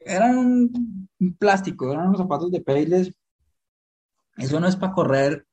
eran 0.00 0.38
un, 0.38 1.08
plástico, 1.38 1.92
eran 1.92 2.08
unos 2.08 2.18
zapatos 2.18 2.50
de 2.50 2.62
Payless. 2.62 3.12
Eso 4.36 4.60
no 4.60 4.68
es 4.68 4.76
para 4.76 4.92
correr, 4.92 5.46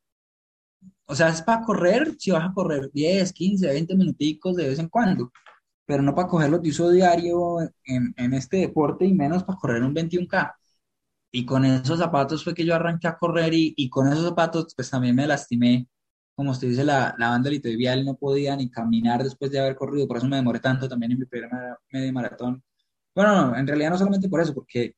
o 1.08 1.16
sea, 1.16 1.30
es 1.30 1.42
para 1.42 1.64
correr 1.64 2.16
si 2.18 2.32
vas 2.32 2.46
a 2.50 2.54
correr 2.54 2.92
10, 2.94 3.34
15, 3.34 3.68
20 3.68 3.96
minuticos 3.96 4.56
de 4.56 4.70
vez 4.70 4.80
en 4.80 4.90
cuando, 4.90 5.32
pero 5.86 6.04
no 6.04 6.14
para 6.14 6.28
cogerlo 6.28 6.60
de 6.60 6.70
uso 6.70 6.92
diario 6.92 7.62
en, 7.84 8.14
en 8.16 8.34
este 8.36 8.58
deporte 8.58 9.06
y 9.06 9.14
menos 9.14 9.44
para 9.44 9.58
correr 9.58 9.84
un 9.84 9.96
21K. 9.96 10.54
Y 11.36 11.46
con 11.46 11.66
esos 11.66 12.00
zapatos 12.00 12.46
fue 12.46 12.54
que 12.54 12.64
yo 12.64 12.74
arranqué 12.74 13.10
a 13.10 13.18
correr 13.18 13.54
y, 13.54 13.74
y 13.76 13.90
con 13.90 14.08
esos 14.08 14.24
zapatos 14.24 14.74
pues 14.74 14.90
también 14.90 15.18
me 15.18 15.28
lastimé. 15.28 15.86
Como 16.34 16.52
usted 16.52 16.70
dice, 16.70 16.86
la, 16.86 17.14
la 17.18 17.28
banda 17.28 17.50
litovial 17.50 18.06
no 18.06 18.16
podía 18.16 18.56
ni 18.56 18.70
caminar 18.70 19.22
después 19.22 19.52
de 19.52 19.60
haber 19.60 19.76
corrido, 19.76 20.08
por 20.08 20.16
eso 20.16 20.28
me 20.28 20.38
demoré 20.38 20.62
tanto 20.62 20.88
también 20.88 21.12
en 21.12 21.20
mi 21.20 21.26
primera 21.26 21.78
media 21.92 22.14
maratón. 22.14 22.64
Bueno, 23.14 23.48
no, 23.48 23.58
en 23.58 23.68
realidad 23.68 23.90
no 23.90 23.98
solamente 23.98 24.30
por 24.30 24.40
eso, 24.40 24.54
porque 24.54 24.96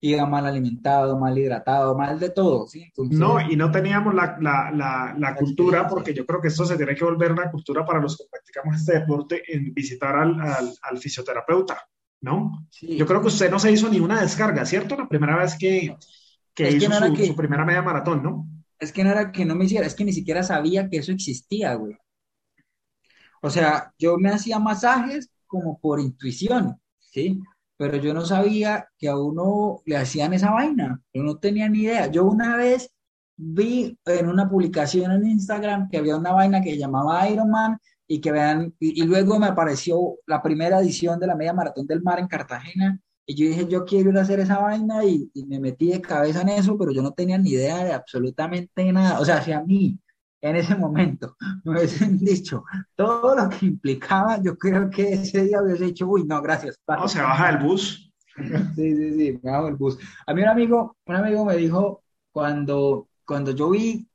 iba 0.00 0.24
mal 0.24 0.46
alimentado, 0.46 1.18
mal 1.18 1.36
hidratado, 1.36 1.94
mal 1.94 2.18
de 2.18 2.30
todo, 2.30 2.66
¿sí? 2.66 2.90
no, 3.10 3.38
y 3.40 3.54
no 3.54 3.70
teníamos 3.70 4.14
la, 4.14 4.38
la, 4.40 4.70
la, 4.70 5.14
la 5.18 5.36
cultura, 5.36 5.86
porque 5.86 6.14
yo 6.14 6.24
creo 6.24 6.40
que 6.40 6.48
esto 6.48 6.64
se 6.64 6.78
tiene 6.78 6.94
que 6.94 7.04
volver 7.04 7.32
una 7.32 7.50
cultura 7.50 7.84
para 7.84 8.00
los 8.00 8.16
que 8.16 8.24
practicamos 8.30 8.76
este 8.80 9.00
deporte, 9.00 9.42
en 9.48 9.74
visitar 9.74 10.16
al, 10.16 10.40
al, 10.40 10.72
al 10.80 10.98
fisioterapeuta. 10.98 11.86
¿No? 12.24 12.66
Yo 12.80 13.06
creo 13.06 13.20
que 13.20 13.28
usted 13.28 13.50
no 13.50 13.58
se 13.58 13.70
hizo 13.70 13.88
ni 13.88 14.00
una 14.00 14.20
descarga, 14.20 14.64
¿cierto? 14.64 14.96
La 14.96 15.06
primera 15.06 15.36
vez 15.36 15.56
que, 15.56 15.94
que 16.54 16.70
hizo 16.70 16.90
su, 16.90 17.36
primera 17.36 17.64
media 17.64 17.82
maratón, 17.82 18.22
¿no? 18.22 18.48
Es 18.78 18.92
que 18.92 19.04
no 19.04 19.10
era 19.10 19.30
que 19.30 19.44
no 19.44 19.54
me 19.54 19.66
hiciera, 19.66 19.86
es 19.86 19.94
que 19.94 20.04
ni 20.04 20.12
siquiera 20.12 20.42
sabía 20.42 20.88
que 20.88 20.96
eso 20.96 21.12
existía, 21.12 21.74
güey. 21.74 21.96
O 23.42 23.50
sea, 23.50 23.92
yo 23.98 24.16
me 24.16 24.30
hacía 24.30 24.58
masajes 24.58 25.30
como 25.46 25.78
por 25.78 26.00
intuición, 26.00 26.80
¿sí? 26.98 27.40
Pero 27.76 27.98
yo 27.98 28.14
no 28.14 28.24
sabía 28.24 28.88
que 28.98 29.08
a 29.08 29.18
uno 29.18 29.82
le 29.84 29.98
hacían 29.98 30.32
esa 30.32 30.50
vaina. 30.50 31.02
Yo 31.12 31.22
no 31.22 31.36
tenía 31.36 31.68
ni 31.68 31.80
idea. 31.80 32.06
Yo 32.06 32.24
una 32.24 32.56
vez 32.56 32.90
vi 33.36 33.98
en 34.06 34.28
una 34.28 34.48
publicación 34.48 35.12
en 35.12 35.26
Instagram 35.26 35.90
que 35.90 35.98
había 35.98 36.16
una 36.16 36.32
vaina 36.32 36.62
que 36.62 36.78
llamaba 36.78 37.28
Iron 37.28 37.50
Man 37.50 37.78
y 38.06 38.20
que 38.20 38.32
vean, 38.32 38.74
y, 38.78 39.02
luego 39.04 39.38
me 39.38 39.46
apareció 39.46 40.16
la 40.26 40.42
primera 40.42 40.80
edición 40.80 41.18
de 41.18 41.26
la 41.26 41.36
media 41.36 41.52
maratón 41.52 41.86
del 41.86 42.02
mar 42.02 42.18
en 42.18 42.28
Cartagena 42.28 43.00
Y 43.26 43.34
yo 43.34 43.48
dije, 43.48 43.66
yo 43.66 43.84
quiero 43.84 44.10
ir 44.10 44.18
a 44.18 44.22
hacer 44.22 44.40
esa 44.40 44.58
vaina 44.58 45.04
y, 45.04 45.30
y 45.32 45.46
me 45.46 45.58
metí 45.58 45.88
de 45.88 46.00
cabeza 46.00 46.42
en 46.42 46.50
eso, 46.50 46.76
pero 46.76 46.92
yo 46.92 47.02
no 47.02 47.12
tenía 47.12 47.38
ni 47.38 47.50
idea 47.50 47.82
de 47.84 47.92
absolutamente 47.92 48.92
nada. 48.92 49.20
O 49.20 49.24
sea, 49.24 49.42
si 49.42 49.52
a 49.52 49.62
mí 49.62 49.98
en 50.44 50.56
ese 50.56 50.76
momento 50.76 51.36
me 51.64 51.72
hubiesen 51.72 52.18
dicho 52.18 52.64
todo 52.94 53.34
lo 53.34 53.48
que 53.48 53.66
implicaba, 53.66 54.40
yo 54.42 54.56
creo 54.58 54.90
que 54.90 55.14
ese 55.14 55.44
día 55.44 55.62
hubiese 55.62 55.86
dicho, 55.86 56.06
uy, 56.06 56.24
no, 56.24 56.42
gracias. 56.42 56.78
No, 56.86 57.08
se 57.08 57.20
baja 57.20 57.52
del 57.52 57.64
bus. 57.64 58.10
Sí, 58.74 58.96
sí, 58.96 59.12
sí, 59.12 59.40
me 59.44 59.50
bajo 59.52 59.66
del 59.66 59.76
bus. 59.76 59.96
A 60.26 60.34
mí 60.34 60.42
un 60.42 60.48
amigo, 60.48 60.96
un 61.06 61.14
amigo 61.14 61.44
me 61.44 61.56
dijo, 61.56 62.02
cuando, 62.32 63.06
cuando 63.24 63.52
yo 63.52 63.70
vi 63.70 64.08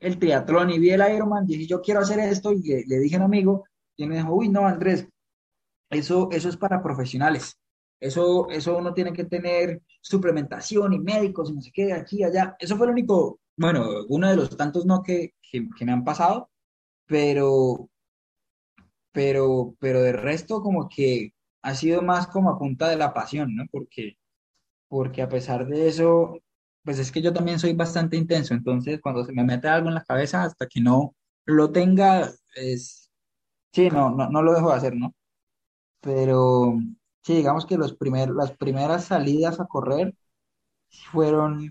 el 0.00 0.18
triatlón 0.18 0.70
y 0.70 0.78
vi 0.78 0.90
el 0.90 1.02
Ironman, 1.14 1.46
dije, 1.46 1.66
yo 1.66 1.80
quiero 1.80 2.00
hacer 2.00 2.18
esto, 2.20 2.52
y 2.52 2.62
le, 2.62 2.84
le 2.86 2.98
dije 2.98 3.16
a 3.16 3.18
un 3.18 3.24
amigo, 3.24 3.64
y 3.96 4.06
me 4.06 4.16
dijo, 4.16 4.34
uy, 4.34 4.48
no, 4.48 4.66
Andrés, 4.66 5.06
eso, 5.90 6.28
eso 6.32 6.48
es 6.48 6.56
para 6.56 6.82
profesionales. 6.82 7.58
Eso, 8.00 8.48
eso 8.50 8.78
uno 8.78 8.94
tiene 8.94 9.12
que 9.12 9.24
tener 9.24 9.82
suplementación 10.00 10.94
y 10.94 10.98
médicos 10.98 11.50
y 11.50 11.54
no 11.54 11.60
sé 11.60 11.70
qué, 11.72 11.92
aquí 11.92 12.24
allá. 12.24 12.56
Eso 12.58 12.76
fue 12.76 12.86
lo 12.86 12.92
único, 12.92 13.40
bueno, 13.56 13.86
uno 14.08 14.30
de 14.30 14.36
los 14.36 14.56
tantos 14.56 14.86
no 14.86 15.02
que, 15.02 15.34
que, 15.42 15.68
que 15.76 15.84
me 15.84 15.92
han 15.92 16.04
pasado, 16.04 16.50
pero, 17.06 17.90
pero, 19.12 19.74
pero 19.78 20.00
de 20.02 20.12
resto 20.12 20.62
como 20.62 20.88
que 20.88 21.34
ha 21.62 21.74
sido 21.74 22.02
más 22.02 22.26
como 22.28 22.50
a 22.50 22.58
punta 22.58 22.88
de 22.88 22.96
la 22.96 23.12
pasión, 23.12 23.54
¿no? 23.54 23.64
Porque, 23.70 24.16
porque 24.88 25.22
a 25.22 25.28
pesar 25.28 25.66
de 25.66 25.88
eso, 25.88 26.38
pues 26.84 26.98
es 26.98 27.12
que 27.12 27.22
yo 27.22 27.32
también 27.32 27.58
soy 27.58 27.74
bastante 27.74 28.16
intenso, 28.16 28.54
entonces 28.54 29.00
cuando 29.02 29.24
se 29.24 29.32
me 29.32 29.44
mete 29.44 29.68
algo 29.68 29.88
en 29.88 29.94
la 29.94 30.04
cabeza, 30.04 30.44
hasta 30.44 30.66
que 30.66 30.80
no 30.80 31.14
lo 31.46 31.70
tenga, 31.72 32.30
es, 32.56 33.10
sí, 33.72 33.90
no, 33.90 34.10
no, 34.10 34.30
no 34.30 34.42
lo 34.42 34.54
dejo 34.54 34.70
de 34.70 34.76
hacer, 34.76 34.96
¿no? 34.96 35.14
Pero 36.00 36.74
sí, 37.24 37.36
digamos 37.36 37.66
que 37.66 37.78
los 37.78 37.94
primer, 37.96 38.30
las 38.30 38.52
primeras 38.56 39.06
salidas 39.06 39.60
a 39.60 39.66
correr 39.66 40.14
fueron, 41.12 41.70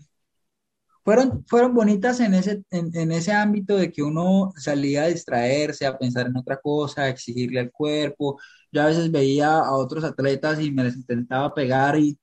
fueron, 1.03 1.43
fueron 1.47 1.73
bonitas 1.73 2.19
en 2.19 2.33
ese, 2.33 2.63
en, 2.71 2.91
en 2.95 3.11
ese 3.11 3.31
ámbito 3.33 3.75
de 3.75 3.91
que 3.91 4.03
uno 4.03 4.51
salía 4.57 5.03
a 5.03 5.07
distraerse, 5.07 5.85
a 5.85 5.97
pensar 5.97 6.27
en 6.27 6.37
otra 6.37 6.57
cosa, 6.61 7.03
a 7.03 7.09
exigirle 7.09 7.59
al 7.61 7.71
cuerpo. 7.71 8.39
Yo 8.71 8.81
a 8.83 8.85
veces 8.87 9.11
veía 9.11 9.57
a 9.59 9.73
otros 9.73 10.03
atletas 10.03 10.59
y 10.61 10.71
me 10.71 10.83
les 10.83 10.95
intentaba 10.95 11.53
pegar 11.53 11.97
y 11.97 12.17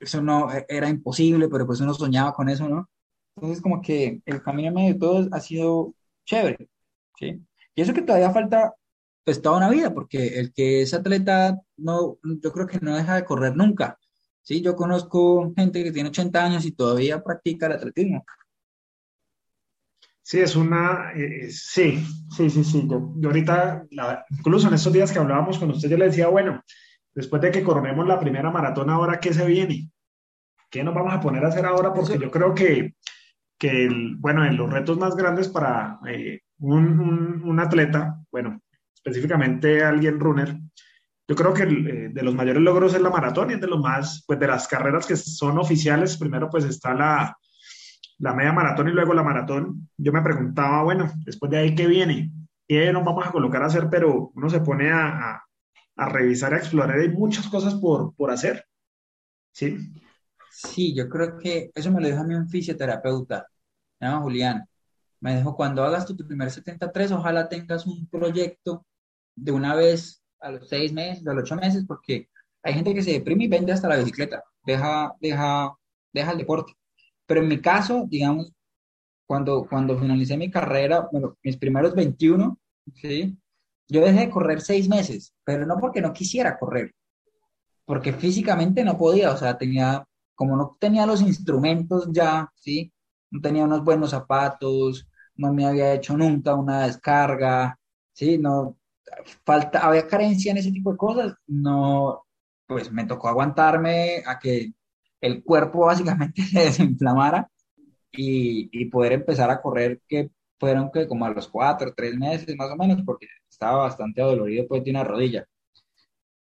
eso 0.00 0.22
no 0.22 0.52
e, 0.52 0.66
era 0.68 0.88
imposible, 0.88 1.48
pero 1.48 1.66
pues 1.66 1.80
uno 1.80 1.94
soñaba 1.94 2.32
con 2.34 2.48
eso, 2.48 2.68
¿no? 2.68 2.88
Entonces 3.36 3.62
como 3.62 3.80
que 3.82 4.22
el 4.26 4.42
camino 4.42 4.68
en 4.68 4.74
medio 4.74 4.94
de 4.94 4.98
todo 5.00 5.28
ha 5.32 5.40
sido 5.40 5.94
chévere, 6.24 6.68
¿sí? 7.18 7.40
Y 7.74 7.82
eso 7.82 7.94
que 7.94 8.02
todavía 8.02 8.30
falta 8.32 8.74
pues 9.24 9.42
toda 9.42 9.58
una 9.58 9.70
vida, 9.70 9.92
porque 9.94 10.38
el 10.40 10.52
que 10.52 10.82
es 10.82 10.94
atleta, 10.94 11.60
no, 11.76 12.18
yo 12.22 12.52
creo 12.52 12.66
que 12.66 12.80
no 12.80 12.96
deja 12.96 13.14
de 13.16 13.24
correr 13.24 13.56
nunca, 13.56 13.98
¿sí? 14.42 14.62
Yo 14.62 14.74
conozco 14.76 15.52
gente 15.56 15.84
que 15.84 15.92
tiene 15.92 16.08
80 16.10 16.44
años 16.44 16.64
y 16.66 16.72
todavía 16.72 17.22
practica 17.22 17.66
el 17.66 17.72
atletismo. 17.72 18.24
Sí, 20.22 20.40
es 20.40 20.54
una, 20.56 21.12
eh, 21.14 21.46
eh, 21.46 21.50
sí, 21.50 22.04
sí, 22.36 22.50
sí, 22.50 22.64
sí. 22.64 22.86
Yo, 22.88 23.12
yo 23.16 23.28
ahorita, 23.30 23.86
la- 23.90 24.24
incluso 24.30 24.68
en 24.68 24.74
estos 24.74 24.92
días 24.92 25.10
que 25.12 25.18
hablábamos 25.18 25.58
con 25.58 25.70
usted, 25.70 25.88
yo 25.90 25.96
le 25.98 26.06
decía, 26.06 26.28
bueno, 26.28 26.62
después 27.20 27.42
de 27.42 27.50
que 27.50 27.62
coronemos 27.62 28.06
la 28.06 28.18
primera 28.18 28.50
maratón, 28.50 28.90
ahora 28.90 29.20
qué 29.20 29.32
se 29.32 29.46
viene, 29.46 29.90
qué 30.70 30.82
nos 30.82 30.94
vamos 30.94 31.12
a 31.14 31.20
poner 31.20 31.44
a 31.44 31.48
hacer 31.48 31.66
ahora, 31.66 31.92
porque 31.92 32.18
yo 32.18 32.30
creo 32.30 32.54
que, 32.54 32.94
que 33.58 33.84
el- 33.86 34.16
bueno, 34.16 34.44
en 34.44 34.56
los 34.56 34.72
retos 34.72 34.98
más 34.98 35.14
grandes 35.16 35.48
para 35.48 35.98
eh, 36.08 36.40
un, 36.58 36.98
un- 37.00 37.42
un 37.44 37.60
atleta, 37.60 38.16
bueno, 38.32 38.60
específicamente 38.94 39.82
alguien 39.84 40.18
runner, 40.20 40.56
yo 41.28 41.36
creo 41.36 41.54
que 41.54 41.62
el, 41.62 41.86
eh, 41.88 42.08
de 42.12 42.22
los 42.22 42.34
mayores 42.34 42.62
logros 42.62 42.94
es 42.94 43.00
la 43.00 43.10
maratón 43.10 43.50
y 43.50 43.54
es 43.54 43.60
de 43.60 43.68
los 43.68 43.80
más, 43.80 44.24
pues 44.26 44.38
de 44.40 44.46
las 44.48 44.66
carreras 44.66 45.06
que 45.06 45.14
son 45.16 45.58
oficiales, 45.58 46.16
primero 46.16 46.48
pues 46.50 46.64
está 46.64 46.92
la, 46.94 47.36
la 48.18 48.34
media 48.34 48.52
maratón 48.52 48.88
y 48.88 48.92
luego 48.92 49.14
la 49.14 49.22
maratón. 49.22 49.88
Yo 49.96 50.12
me 50.12 50.22
preguntaba, 50.22 50.82
bueno, 50.82 51.10
después 51.24 51.50
de 51.52 51.58
ahí, 51.58 51.74
¿qué 51.74 51.86
viene? 51.86 52.30
¿Qué 52.66 52.92
nos 52.92 53.04
vamos 53.04 53.26
a 53.26 53.30
colocar 53.30 53.62
a 53.62 53.66
hacer? 53.66 53.88
Pero 53.90 54.30
uno 54.34 54.50
se 54.50 54.60
pone 54.60 54.90
a, 54.90 55.06
a, 55.06 55.44
a 55.96 56.08
revisar, 56.08 56.54
a 56.54 56.58
explorar, 56.58 56.98
hay 56.98 57.08
muchas 57.08 57.48
cosas 57.48 57.74
por, 57.74 58.14
por 58.14 58.30
hacer, 58.30 58.66
¿sí? 59.52 59.76
sí, 60.50 60.94
yo 60.94 61.08
creo 61.08 61.38
que 61.38 61.70
eso 61.74 61.90
me 61.90 62.00
lo 62.00 62.08
dijo 62.08 62.20
a 62.20 62.24
mí 62.24 62.34
un 62.34 62.48
fisioterapeuta, 62.48 63.46
llama 64.00 64.20
Julián. 64.20 64.66
Me 65.20 65.36
dijo, 65.36 65.54
cuando 65.54 65.84
hagas 65.84 66.06
tu 66.06 66.16
primer 66.16 66.50
73, 66.50 67.12
ojalá 67.12 67.48
tengas 67.48 67.86
un 67.86 68.06
proyecto 68.08 68.86
de 69.36 69.52
una 69.52 69.74
vez 69.74 70.22
a 70.40 70.50
los 70.50 70.68
seis 70.68 70.92
meses, 70.92 71.26
a 71.26 71.34
los 71.34 71.44
ocho 71.44 71.56
meses, 71.56 71.84
porque 71.86 72.28
hay 72.62 72.74
gente 72.74 72.94
que 72.94 73.02
se 73.02 73.12
deprime 73.12 73.44
y 73.44 73.48
vende 73.48 73.72
hasta 73.72 73.88
la 73.88 73.96
bicicleta, 73.96 74.42
deja, 74.64 75.14
deja, 75.20 75.74
deja 76.12 76.32
el 76.32 76.38
deporte. 76.38 76.72
Pero 77.26 77.42
en 77.42 77.48
mi 77.48 77.60
caso, 77.60 78.06
digamos, 78.08 78.52
cuando, 79.26 79.66
cuando 79.68 79.98
finalicé 79.98 80.36
mi 80.36 80.50
carrera, 80.50 81.08
bueno, 81.12 81.36
mis 81.42 81.56
primeros 81.56 81.94
21, 81.94 82.58
¿sí? 82.94 83.38
Yo 83.90 84.02
dejé 84.02 84.20
de 84.20 84.30
correr 84.30 84.60
seis 84.60 84.88
meses, 84.88 85.34
pero 85.44 85.66
no 85.66 85.76
porque 85.78 86.00
no 86.00 86.12
quisiera 86.12 86.58
correr, 86.58 86.94
porque 87.84 88.12
físicamente 88.12 88.84
no 88.84 88.96
podía, 88.98 89.32
o 89.32 89.36
sea, 89.36 89.58
tenía, 89.58 90.04
como 90.34 90.56
no 90.56 90.76
tenía 90.80 91.06
los 91.06 91.22
instrumentos 91.22 92.08
ya, 92.12 92.48
¿sí? 92.54 92.92
No 93.30 93.40
tenía 93.40 93.64
unos 93.64 93.84
buenos 93.84 94.10
zapatos, 94.10 95.08
no 95.36 95.52
me 95.52 95.66
había 95.66 95.92
hecho 95.94 96.16
nunca 96.16 96.54
una 96.54 96.86
descarga, 96.86 97.78
¿sí? 98.12 98.38
No, 98.38 98.76
falta, 99.44 99.80
había 99.80 100.06
carencia 100.06 100.52
en 100.52 100.58
ese 100.58 100.72
tipo 100.72 100.92
de 100.92 100.98
cosas, 100.98 101.34
no, 101.46 102.24
pues 102.66 102.92
me 102.92 103.04
tocó 103.06 103.28
aguantarme 103.28 104.22
a 104.26 104.38
que 104.38 104.72
el 105.20 105.42
cuerpo 105.44 105.80
básicamente 105.86 106.42
se 106.42 106.60
desinflamara 106.60 107.50
y, 108.12 108.70
y 108.72 108.86
poder 108.86 109.12
empezar 109.14 109.50
a 109.50 109.60
correr 109.62 110.02
que 110.08 110.30
fueron 110.58 110.90
que 110.92 111.08
como 111.08 111.24
a 111.26 111.30
los 111.30 111.48
cuatro, 111.48 111.94
tres 111.96 112.16
meses 112.16 112.54
más 112.56 112.70
o 112.70 112.76
menos, 112.76 113.02
porque 113.04 113.26
estaba 113.60 113.82
bastante 113.84 114.22
dolorido 114.22 114.66
pues 114.66 114.82
de 114.84 114.90
una 114.90 115.04
rodilla. 115.04 115.46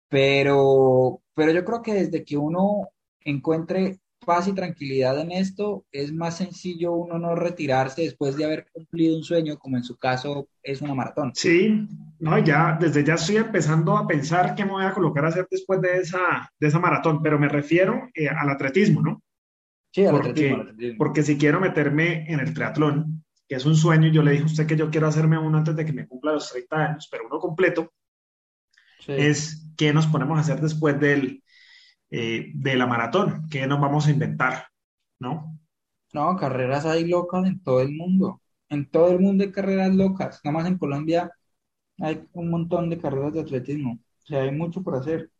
Pero, 0.08 1.22
pero 1.34 1.52
yo 1.52 1.64
creo 1.64 1.82
que 1.82 1.94
desde 1.94 2.24
que 2.24 2.36
uno 2.36 2.88
encuentre 3.20 4.00
paz 4.24 4.48
y 4.48 4.54
tranquilidad 4.54 5.18
en 5.20 5.32
esto, 5.32 5.84
es 5.92 6.12
más 6.12 6.36
sencillo 6.36 6.92
uno 6.92 7.18
no 7.18 7.34
retirarse 7.34 8.02
después 8.02 8.36
de 8.36 8.44
haber 8.44 8.66
cumplido 8.72 9.16
un 9.16 9.22
sueño, 9.22 9.58
como 9.58 9.76
en 9.76 9.84
su 9.84 9.96
caso 9.96 10.48
es 10.62 10.82
una 10.82 10.94
maratón. 10.94 11.34
Sí, 11.34 11.86
no, 12.18 12.38
ya, 12.38 12.76
desde 12.78 13.04
ya 13.04 13.14
estoy 13.14 13.36
empezando 13.36 13.96
a 13.96 14.06
pensar 14.06 14.54
qué 14.54 14.64
me 14.64 14.72
voy 14.72 14.84
a 14.84 14.92
colocar 14.92 15.24
a 15.24 15.28
hacer 15.28 15.46
después 15.50 15.80
de 15.80 15.98
esa, 15.98 16.50
de 16.58 16.68
esa 16.68 16.78
maratón, 16.78 17.22
pero 17.22 17.38
me 17.38 17.48
refiero 17.48 18.08
eh, 18.14 18.28
al 18.28 18.50
atletismo, 18.50 19.00
¿no? 19.00 19.22
Sí, 19.92 20.04
al 20.06 20.16
atletismo, 20.16 20.56
al 20.56 20.60
Porque, 20.62 20.70
atletismo. 20.72 20.98
porque 20.98 21.22
si 21.22 21.38
quiero 21.38 21.60
meterme 21.60 22.30
en 22.32 22.40
el 22.40 22.54
triatlón, 22.54 23.24
que 23.50 23.56
es 23.56 23.66
un 23.66 23.76
sueño, 23.76 24.10
yo 24.10 24.22
le 24.22 24.32
dije 24.32 24.44
a 24.44 24.46
usted 24.46 24.68
que 24.68 24.78
yo 24.78 24.90
quiero 24.90 25.08
hacerme 25.08 25.38
uno 25.38 25.58
antes 25.58 25.76
de 25.76 25.86
que 25.86 25.92
me 25.94 26.08
cumpla 26.08 26.34
los 26.34 26.50
30 26.52 26.78
años, 26.86 27.08
pero 27.12 27.26
uno 27.28 27.40
completo, 27.40 27.92
Sí. 28.98 29.12
es 29.16 29.66
qué 29.76 29.92
nos 29.92 30.06
ponemos 30.06 30.38
a 30.38 30.40
hacer 30.42 30.60
después 30.60 30.98
del, 31.00 31.42
eh, 32.10 32.52
de 32.54 32.76
la 32.76 32.86
maratón, 32.86 33.48
qué 33.50 33.66
nos 33.66 33.80
vamos 33.80 34.06
a 34.06 34.12
inventar, 34.12 34.68
¿no? 35.20 35.58
No, 36.12 36.36
carreras 36.36 36.86
hay 36.86 37.06
locas 37.08 37.46
en 37.46 37.62
todo 37.62 37.80
el 37.80 37.92
mundo. 37.92 38.40
En 38.68 38.88
todo 38.90 39.10
el 39.12 39.20
mundo 39.20 39.44
hay 39.44 39.52
carreras 39.52 39.94
locas. 39.94 40.40
Nada 40.44 40.58
más 40.58 40.66
en 40.68 40.78
Colombia 40.78 41.30
hay 41.98 42.24
un 42.34 42.50
montón 42.50 42.90
de 42.90 42.98
carreras 43.00 43.32
de 43.34 43.40
atletismo. 43.42 43.94
O 44.24 44.26
sea, 44.26 44.42
hay 44.42 44.52
mucho 44.52 44.82
por 44.82 44.96
hacer. 44.96 45.30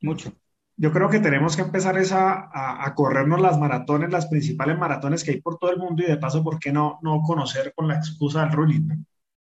Mucho. 0.00 0.32
Yo 0.82 0.92
creo 0.92 1.10
que 1.10 1.20
tenemos 1.20 1.56
que 1.56 1.62
empezar 1.62 1.98
esa, 1.98 2.48
a, 2.52 2.86
a 2.86 2.94
corrernos 2.94 3.40
las 3.40 3.58
maratones, 3.58 4.10
las 4.10 4.26
principales 4.26 4.78
maratones 4.78 5.22
que 5.24 5.32
hay 5.32 5.40
por 5.40 5.58
todo 5.58 5.70
el 5.70 5.78
mundo 5.78 6.02
y 6.02 6.06
de 6.06 6.16
paso, 6.16 6.42
¿por 6.42 6.58
qué 6.58 6.72
no, 6.72 6.98
no 7.02 7.20
conocer 7.22 7.72
con 7.74 7.86
la 7.88 7.96
excusa 7.96 8.40
del 8.42 8.52
running, 8.52 8.88
¿no? 8.88 8.94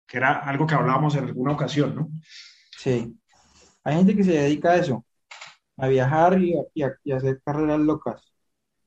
Que 0.08 0.18
era 0.18 0.40
algo 0.40 0.68
que 0.68 0.76
hablábamos 0.76 1.16
en 1.16 1.26
alguna 1.26 1.54
ocasión, 1.54 1.96
¿no? 1.96 2.10
Sí. 2.78 3.18
Hay 3.84 3.98
gente 3.98 4.16
que 4.16 4.24
se 4.24 4.34
dedica 4.34 4.72
a 4.72 4.78
eso, 4.78 5.06
a 5.78 5.88
viajar 5.90 6.42
y 6.42 6.56
a, 6.58 6.64
y 6.74 6.84
a- 6.84 6.96
y 7.04 7.12
a 7.14 7.18
hacer 7.18 7.42
carreras 7.46 7.80
locas. 7.82 8.34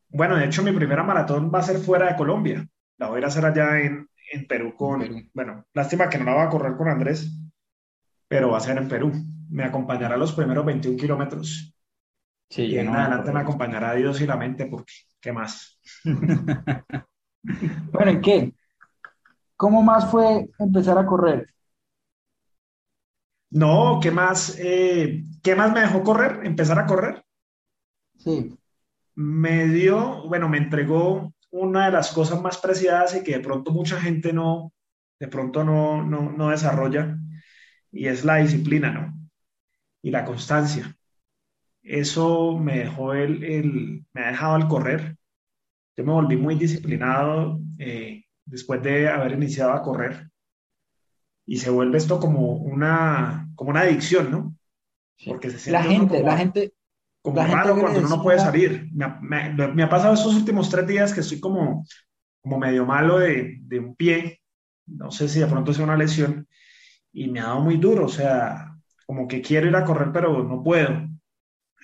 Bueno, 0.09 0.37
de 0.37 0.47
hecho, 0.47 0.63
mi 0.63 0.73
primera 0.73 1.03
maratón 1.03 1.51
va 1.55 1.59
a 1.61 1.63
ser 1.63 1.79
fuera 1.79 2.07
de 2.09 2.17
Colombia. 2.17 2.67
La 2.99 3.09
voy 3.09 3.23
a 3.23 3.27
hacer 3.27 3.45
allá 3.45 3.81
en, 3.81 4.09
en 4.33 4.47
Perú 4.47 4.69
En 4.69 4.77
con, 4.77 4.99
Perú. 4.99 5.31
bueno, 5.35 5.67
lástima 5.75 6.09
que 6.09 6.19
no 6.19 6.25
la 6.27 6.35
va 6.35 6.43
a 6.45 6.49
correr 6.51 6.77
con 6.77 6.89
Andrés, 6.89 7.31
pero 8.29 8.51
va 8.51 8.59
a 8.59 8.61
ser 8.61 8.79
en 8.79 8.89
Perú. 8.89 9.13
Me 9.51 9.65
acompañará 9.65 10.17
los 10.17 10.33
primeros 10.33 10.65
21 10.65 10.97
kilómetros 10.99 11.74
Sí, 12.55 12.63
y 12.67 12.79
en 12.79 12.93
no 12.93 12.95
adelante 12.95 13.33
me 13.33 13.41
acompañará 13.41 13.95
Dios 13.95 14.21
y 14.21 14.27
la 14.27 14.37
mente, 14.37 14.67
porque, 14.67 14.93
¿qué 15.21 15.33
más? 15.33 15.81
Bueno, 17.93 18.11
¿en 18.13 18.21
qué? 18.21 18.53
¿Cómo 19.57 19.83
más 19.83 20.11
fue 20.11 20.49
empezar 20.61 20.97
a 20.99 21.07
correr? 21.07 21.49
No, 23.51 24.01
¿qué 24.03 24.11
más? 24.11 24.57
eh, 24.59 25.23
¿qué 25.43 25.55
más 25.57 25.73
me 25.73 25.81
dejó 25.81 26.03
correr? 26.03 26.41
Empezar 26.45 26.79
a 26.79 26.87
correr. 26.87 27.25
Sí, 28.19 28.59
Me 29.17 29.67
dio, 29.69 30.27
bueno, 30.29 30.49
me 30.49 30.59
entregó 30.59 31.33
una 31.51 31.87
de 31.87 31.93
las 31.93 32.13
cosas 32.13 32.41
más 32.43 32.59
preciadas 32.59 33.15
y 33.17 33.23
que 33.23 33.33
de 33.33 33.41
pronto 33.41 33.71
mucha 33.71 34.01
gente 34.01 34.33
no, 34.33 34.73
de 35.21 35.29
pronto 35.29 35.63
no, 35.65 36.03
no, 36.05 36.33
no 36.33 36.49
desarrolla, 36.51 37.17
y 37.93 38.09
es 38.09 38.25
la 38.25 38.37
disciplina, 38.39 38.91
¿no? 38.93 39.15
Y 40.03 40.11
la 40.13 40.25
constancia. 40.25 40.97
Eso 41.85 42.59
me 42.59 42.79
dejó 42.79 43.15
el, 43.15 44.05
me 44.13 44.23
ha 44.23 44.29
dejado 44.29 44.57
el 44.57 44.67
correr. 44.67 45.17
Yo 45.97 46.05
me 46.05 46.13
volví 46.13 46.37
muy 46.37 46.57
disciplinado 46.57 47.61
eh, 47.79 48.25
después 48.45 48.83
de 48.83 49.09
haber 49.09 49.33
iniciado 49.33 49.73
a 49.73 49.83
correr 49.83 50.31
y 51.47 51.59
se 51.59 51.71
vuelve 51.71 51.99
esto 51.99 52.19
como 52.19 52.57
una, 52.57 53.51
como 53.55 53.71
una 53.71 53.81
adicción, 53.81 54.31
¿no? 54.31 54.57
Porque 55.27 55.51
se 55.51 55.59
siente 55.59 55.73
la 55.73 55.83
gente, 55.85 56.23
la 56.23 56.37
gente, 56.37 56.75
como 57.23 57.45
raro 57.45 57.79
cuando 57.79 58.01
uno 58.01 58.09
no 58.09 58.23
puede 58.23 58.39
salir. 58.39 58.91
Me, 58.93 59.83
ha 59.83 59.89
pasado 59.89 60.15
estos 60.15 60.35
últimos 60.35 60.69
tres 60.71 60.87
días 60.87 61.13
que 61.13 61.21
estoy 61.21 61.39
como, 61.39 61.87
como 62.41 62.59
medio 62.59 62.85
malo 62.85 63.19
de, 63.19 63.59
de 63.61 63.79
un 63.79 63.95
pie, 63.95 64.41
no 64.87 65.11
sé 65.11 65.29
si 65.29 65.41
de 65.41 65.47
pronto 65.47 65.73
sea 65.73 65.85
una 65.85 65.97
lesión, 65.97 66.49
y 67.13 67.29
me 67.29 67.41
ha 67.41 67.45
dado 67.45 67.61
muy 67.61 67.77
duro, 67.77 68.07
o 68.07 68.09
sea, 68.09 68.77
como 69.07 69.29
que 69.29 69.41
quiero 69.41 69.69
ir 69.69 69.77
a 69.77 69.85
correr, 69.85 70.11
pero 70.13 70.43
no 70.43 70.63
puedo. 70.63 71.09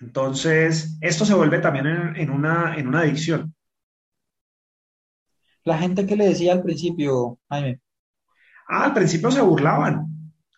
Entonces, 0.00 0.96
esto 1.00 1.24
se 1.24 1.34
vuelve 1.34 1.58
también 1.58 1.86
en, 2.16 2.30
una, 2.30 2.74
en 2.76 2.88
una 2.88 3.00
adicción. 3.00 3.54
La 5.64 5.76
gente 5.78 6.06
que 6.06 6.16
le 6.16 6.28
decía 6.28 6.54
al 6.54 6.62
principio, 6.62 7.38
Jaime. 7.50 7.80
Ah, 8.66 8.84
al 8.84 8.94
principio 8.94 9.30
se 9.30 9.42
burlaban. 9.42 10.06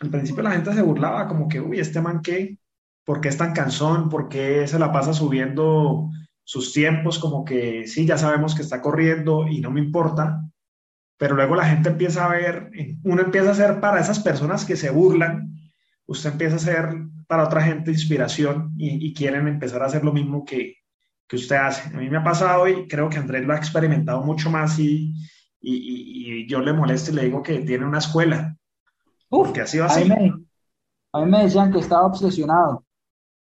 Al 0.01 0.11
principio 0.11 0.43
la 0.43 0.53
gente 0.53 0.73
se 0.73 0.83
burlaba, 0.83 1.27
como 1.27 1.49
que, 1.49 1.61
uy, 1.61 1.81
este 1.81 2.01
man 2.01 2.23
qué, 2.23 2.59
¿por 3.05 3.21
qué 3.21 3.29
es 3.29 3.37
tan 3.37 3.53
cansón? 3.53 4.09
¿Por 4.09 4.29
qué 4.29 4.67
se 4.67 4.79
la 4.79 4.93
pasa 4.93 5.13
subiendo 5.13 6.09
sus 6.45 6.73
tiempos? 6.73 7.19
Como 7.19 7.45
que 7.45 7.87
sí, 7.87 8.07
ya 8.07 8.19
sabemos 8.19 8.55
que 8.55 8.63
está 8.63 8.81
corriendo 8.81 9.49
y 9.49 9.61
no 9.61 9.71
me 9.71 9.81
importa. 9.81 10.41
Pero 11.17 11.35
luego 11.35 11.57
la 11.57 11.67
gente 11.67 11.89
empieza 11.89 12.27
a 12.27 12.31
ver, 12.31 12.71
uno 13.05 13.23
empieza 13.23 13.53
a 13.53 13.55
ser 13.55 13.81
para 13.81 14.01
esas 14.01 14.21
personas 14.21 14.65
que 14.65 14.77
se 14.77 14.91
burlan, 14.91 15.57
usted 16.07 16.33
empieza 16.33 16.57
a 16.57 16.59
ser 16.59 16.97
para 17.33 17.45
otra 17.45 17.63
gente 17.63 17.91
inspiración 17.91 18.75
y, 18.77 19.15
quieren 19.15 19.49
empezar 19.49 19.83
a 19.83 19.87
hacer 19.87 20.05
lo 20.05 20.13
mismo 20.13 20.45
que, 20.45 20.75
que, 21.27 21.37
usted 21.37 21.57
hace. 21.57 21.89
A 21.89 21.99
mí 21.99 22.11
me 22.11 22.19
ha 22.19 22.23
pasado 22.23 22.69
y 22.69 22.87
creo 22.87 23.09
que 23.09 23.17
Andrés 23.17 23.47
lo 23.47 23.55
ha 23.55 23.57
experimentado 23.57 24.23
mucho 24.23 24.51
más 24.51 24.79
y, 24.79 25.15
y, 25.59 26.47
yo 26.47 26.61
le 26.61 26.75
molesto 26.75 27.11
y 27.11 27.15
le 27.15 27.25
digo 27.25 27.43
que 27.43 27.61
tiene 27.61 27.87
una 27.87 28.01
escuela. 28.01 28.55
porque 29.31 29.63
ha 29.63 29.67
sido 29.67 29.87
así. 29.87 30.03
A 30.03 30.05
mí, 31.21 31.31
me, 31.31 31.43
decían 31.45 31.73
que 31.73 31.79
estaba 31.79 32.05
obsesionado. 32.05 32.85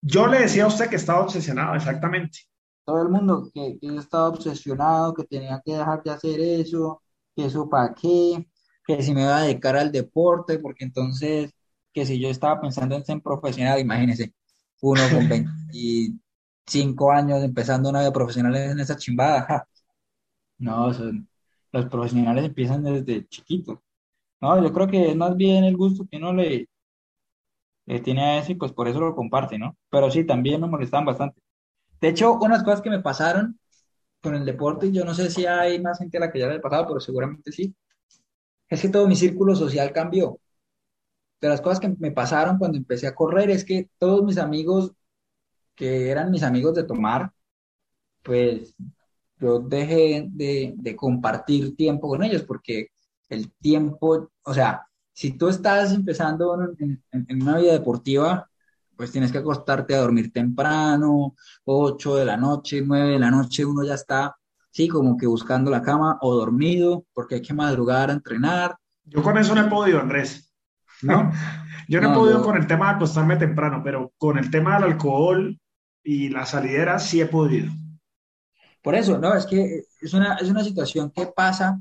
Yo 0.03 0.27
le 0.27 0.41
decía 0.41 0.65
a 0.65 0.69
usted 0.69 0.91
que 0.91 0.97
estaba 0.97 1.23
obsesionado, 1.23 1.75
exactamente. 1.75 2.41
Todo 2.85 3.01
el 3.01 3.09
mundo 3.09 3.51
que, 3.55 3.79
que 3.81 3.97
estaba 3.97 4.29
obsesionado, 4.29 5.15
que 5.15 5.25
tenía 5.25 5.63
que 5.65 5.73
dejar 5.73 6.03
de 6.03 6.11
hacer 6.11 6.39
eso, 6.39 7.01
que 7.35 7.47
eso 7.47 7.67
para 7.67 7.95
qué, 7.95 8.47
que 8.87 9.03
si 9.03 9.15
me 9.15 9.23
iba 9.23 9.39
a 9.39 9.45
dedicar 9.45 9.75
al 9.77 9.91
deporte, 9.91 10.59
porque 10.59 10.85
entonces 10.85 11.51
que 11.93 12.07
si 12.07 12.21
yo 12.21 12.29
estaba 12.29 12.61
pensando 12.61 12.97
en 12.97 13.05
ser 13.05 13.21
profesional, 13.23 13.81
imagínese, 13.81 14.35
uno 14.81 15.03
con 15.13 15.29
25 15.29 17.13
años 17.13 17.43
empezando 17.43 17.91
una 17.91 18.01
vida 18.01 18.13
profesional 18.13 18.57
en 18.57 18.81
esa 18.81 18.97
chimbada. 18.97 19.67
No, 20.59 20.93
los 21.73 21.87
profesionales 21.87 22.45
empiezan 22.45 22.83
desde 22.85 23.27
chiquito. 23.29 23.83
No, 24.41 24.63
yo 24.63 24.73
creo 24.73 24.87
que 24.89 25.11
es 25.11 25.17
más 25.17 25.37
bien 25.37 25.65
el 25.65 25.77
gusto 25.77 26.07
que 26.11 26.19
uno 26.19 26.35
le, 26.35 26.69
tiene 28.05 28.23
a 28.23 28.39
eso 28.39 28.53
y 28.53 28.55
pues 28.55 28.73
por 28.73 28.89
eso 28.89 29.01
lo 29.01 29.15
comparte, 29.15 29.59
¿no? 29.59 29.77
Pero 29.91 30.11
sí, 30.11 30.25
también 30.25 30.61
me 30.61 30.67
molestaban 30.69 31.05
bastante. 31.07 31.41
De 32.01 32.09
hecho, 32.09 32.35
unas 32.35 32.63
cosas 32.63 32.83
que 32.83 32.91
me 32.91 33.01
pasaron 33.01 33.59
con 34.23 34.35
el 34.35 34.45
deporte, 34.45 34.93
yo 34.93 35.05
no 35.05 35.15
sé 35.15 35.31
si 35.31 35.47
hay 35.47 35.81
más 35.81 35.99
gente 35.99 36.19
a 36.19 36.21
la 36.21 36.33
que 36.33 36.41
ya 36.41 36.49
le 36.49 36.57
he 36.57 36.61
pasado, 36.61 36.87
pero 36.89 37.01
seguramente 37.01 37.53
sí, 37.53 37.75
es 38.69 38.83
que 38.83 38.89
todo 38.89 39.09
mi 39.09 39.17
círculo 39.17 39.55
social 39.57 39.93
cambió 39.93 40.39
de 41.41 41.49
las 41.49 41.61
cosas 41.61 41.81
que 41.81 41.89
me 41.99 42.13
pasaron 42.13 42.59
cuando 42.59 42.77
empecé 42.79 43.07
a 43.07 43.15
correr 43.15 43.51
es 43.51 43.65
que 43.65 43.89
todos 43.99 44.25
mis 44.25 44.39
amigos, 44.39 44.93
que 45.75 46.11
eran 46.11 46.31
mis 46.31 46.43
amigos 46.43 46.75
de 46.75 46.85
tomar, 46.85 47.33
pues 48.23 48.75
yo 49.39 49.59
dejé 49.61 50.29
de, 50.31 50.97
compartir 50.97 51.75
tiempo 51.77 52.09
con 52.09 52.23
ellos 52.23 52.43
porque 52.43 52.89
el 53.29 53.51
tiempo, 53.53 54.31
o 54.43 54.55
sea, 54.55 54.87
si 55.13 55.33
tú 55.33 55.49
estás 55.49 55.93
empezando 55.93 56.59
en, 56.79 57.43
una 57.43 57.59
vida 57.59 57.73
deportiva, 57.73 58.49
pues 58.97 59.11
tienes 59.13 59.33
que 59.33 59.39
acostarte 59.39 59.95
a 59.95 60.01
dormir 60.01 60.31
temprano, 60.31 61.35
8 61.65 62.17
de 62.17 62.25
la 62.27 62.37
noche, 62.37 62.83
9 62.85 63.13
de 63.13 63.19
la 63.19 63.31
noche, 63.31 63.65
uno 63.65 63.83
ya 63.83 63.95
está, 63.95 64.37
sí, 64.71 64.89
como 64.89 65.17
que 65.17 65.27
buscando 65.27 65.71
la 65.71 65.83
cama 65.83 66.19
o 66.21 66.35
dormido, 66.35 67.07
porque 67.15 67.37
hay 67.37 67.43
que 67.43 67.55
madrugar 67.55 68.11
a 68.11 68.15
entrenar. 68.15 68.77
Yo 69.05 69.23
con 69.23 69.39
eso 69.39 69.55
no 69.55 69.63
he 69.63 69.71
podido, 69.71 70.01
Andrés. 70.01 70.50
¿No? 71.03 71.33
Yo 71.89 72.01
no, 72.01 72.13
he 72.13 72.15
podido 72.15 72.43
con 72.43 72.57
el 72.57 72.67
tema 72.67 72.89
de 72.91 72.97
acostarme 72.97 73.37
temprano, 73.37 73.83
pero 73.85 74.13
con 74.17 74.39
el 74.39 74.51
tema 74.51 74.75
del 74.75 74.93
alcohol 74.93 75.59
y 76.03 76.29
la 76.29 76.47
salidera 76.47 76.99
sí 76.99 77.21
he 77.21 77.27
podido. 77.27 77.73
Por 78.83 78.95
eso, 78.95 79.19
no, 79.19 79.35
es 79.35 79.47
que 79.47 79.85
es 80.01 80.15
una, 80.15 80.37
es 80.37 80.49
una 80.49 80.65
situación 80.65 81.11
que 81.11 81.27
pasa, 81.27 81.81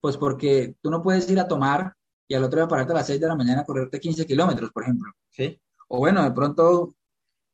pues 0.00 0.16
porque 0.16 0.76
tú 0.80 0.90
no 0.90 1.02
puedes 1.02 1.30
ir 1.30 1.38
a 1.38 1.48
tomar 1.48 1.94
y 2.26 2.34
al 2.34 2.44
otro 2.44 2.60
día 2.60 2.68
pararte 2.68 2.92
a 2.92 2.96
las 2.96 3.06
6 3.06 3.20
de 3.20 3.28
la 3.28 3.36
mañana 3.36 3.60
a 3.60 3.64
correrte 3.64 4.00
15 4.00 4.26
kilómetros, 4.26 4.70
por 4.70 4.84
ejemplo, 4.84 5.12
¿sí? 5.28 5.60
O 5.88 5.98
bueno, 5.98 6.22
de 6.24 6.30
pronto 6.30 6.94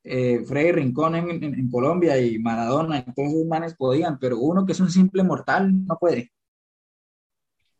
eh, 0.03 0.43
Freddy 0.45 0.71
Rincón 0.71 1.15
en, 1.15 1.43
en, 1.43 1.69
Colombia 1.69 2.17
y 2.17 2.39
Maradona, 2.39 3.03
todos 3.13 3.29
esos 3.29 3.45
manes 3.45 3.75
podían, 3.75 4.17
pero 4.17 4.39
uno 4.39 4.65
que 4.65 4.71
es 4.71 4.79
un 4.79 4.89
simple 4.89 5.23
mortal 5.23 5.85
no 5.85 5.97
puede. 5.97 6.31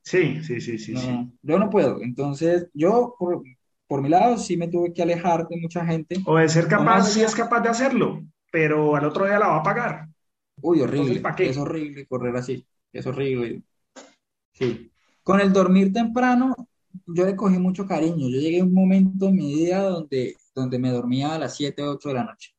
Sí, 0.10 0.42
sí, 0.42 0.60
sí, 0.60 0.80
sí, 0.80 0.98
sí. 0.98 1.32
Yo 1.44 1.60
no 1.60 1.70
puedo. 1.70 2.02
Entonces, 2.02 2.68
yo, 2.74 3.16
por, 3.88 4.02
mi 4.02 4.10
lado, 4.10 4.40
sí 4.40 4.58
me 4.58 4.68
tuve 4.68 4.92
que 4.92 5.04
alejar 5.04 5.48
de 5.48 5.62
mucha 5.62 5.86
gente. 5.86 6.16
O 6.26 6.36
de 6.36 6.50
ser 6.50 6.68
capaz, 6.68 7.12
sí 7.12 7.22
es 7.22 7.36
capaz 7.36 7.60
de 7.60 7.70
hacerlo, 7.70 8.24
pero 8.52 8.96
al 8.96 9.06
otro 9.06 9.26
día 9.26 9.38
la 9.38 9.50
va 9.50 9.58
a 9.58 9.64
pagar. 9.64 10.08
Uy, 10.64 10.82
horrible. 10.82 11.22
Es 11.38 11.58
horrible 11.58 12.08
correr 12.08 12.36
así. 12.36 12.66
Es 12.92 13.06
horrible. 13.06 13.62
Sí. 14.54 14.92
Con 15.22 15.42
el 15.42 15.54
dormir 15.54 15.94
temprano, 15.94 16.56
yo 17.06 17.28
le 17.28 17.36
cogí 17.36 17.60
mucho 17.60 17.86
cariño. 17.86 18.30
Yo 18.30 18.40
llegué 18.40 18.62
a 18.62 18.64
un 18.64 18.74
momento 18.74 19.28
en 19.28 19.36
mi 19.36 19.54
vida 19.54 19.84
donde, 19.84 20.38
donde 20.56 20.80
me 20.80 20.90
dormía 20.90 21.36
a 21.36 21.38
las 21.38 21.56
7, 21.56 21.84
8 21.84 22.10
de 22.10 22.16
la 22.16 22.24
noche. 22.24 22.56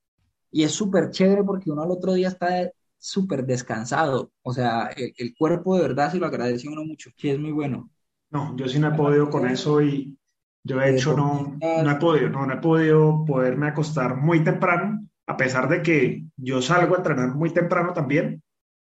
Y 0.53 0.63
es 0.63 0.71
súper 0.71 1.11
chévere 1.11 1.43
porque 1.43 1.69
uno 1.73 1.83
al 1.83 1.91
otro 1.91 2.13
día 2.13 2.29
está 2.29 2.71
súper 3.01 3.45
descansado. 3.45 4.31
O 4.43 4.53
sea, 4.53 4.91
el, 4.97 5.35
cuerpo 5.37 5.77
de 5.77 5.83
verdad 5.83 6.13
se 6.13 6.19
lo 6.19 6.27
agradece 6.27 6.69
uno 6.69 6.85
mucho, 6.85 7.11
que 7.17 7.33
es 7.33 7.39
muy 7.39 7.51
bueno. 7.51 7.91
No, 8.31 8.57
yo 8.57 8.69
sí 8.69 8.79
no 8.79 8.89
he 8.89 8.97
podido 8.97 9.29
con 9.31 9.49
eso 9.49 9.83
y 9.83 10.17
yo 10.63 10.81
he 10.81 10.95
hecho 10.95 11.17
no, 11.17 11.57
no 11.61 11.91
he 11.91 11.97
podido, 11.97 12.29
no, 12.29 12.47
no 12.47 12.55
he 12.55 12.59
podido 12.59 13.25
poderme 13.25 13.69
acostar 13.69 14.17
muy 14.17 14.45
temprano, 14.45 15.09
a 15.27 15.37
pesar 15.37 15.69
de 15.69 15.83
que 15.83 16.25
yo 16.37 16.63
salgo 16.63 16.95
a 16.95 16.99
entrenar 16.99 17.35
muy 17.35 17.51
temprano 17.51 17.93
también, 17.93 18.43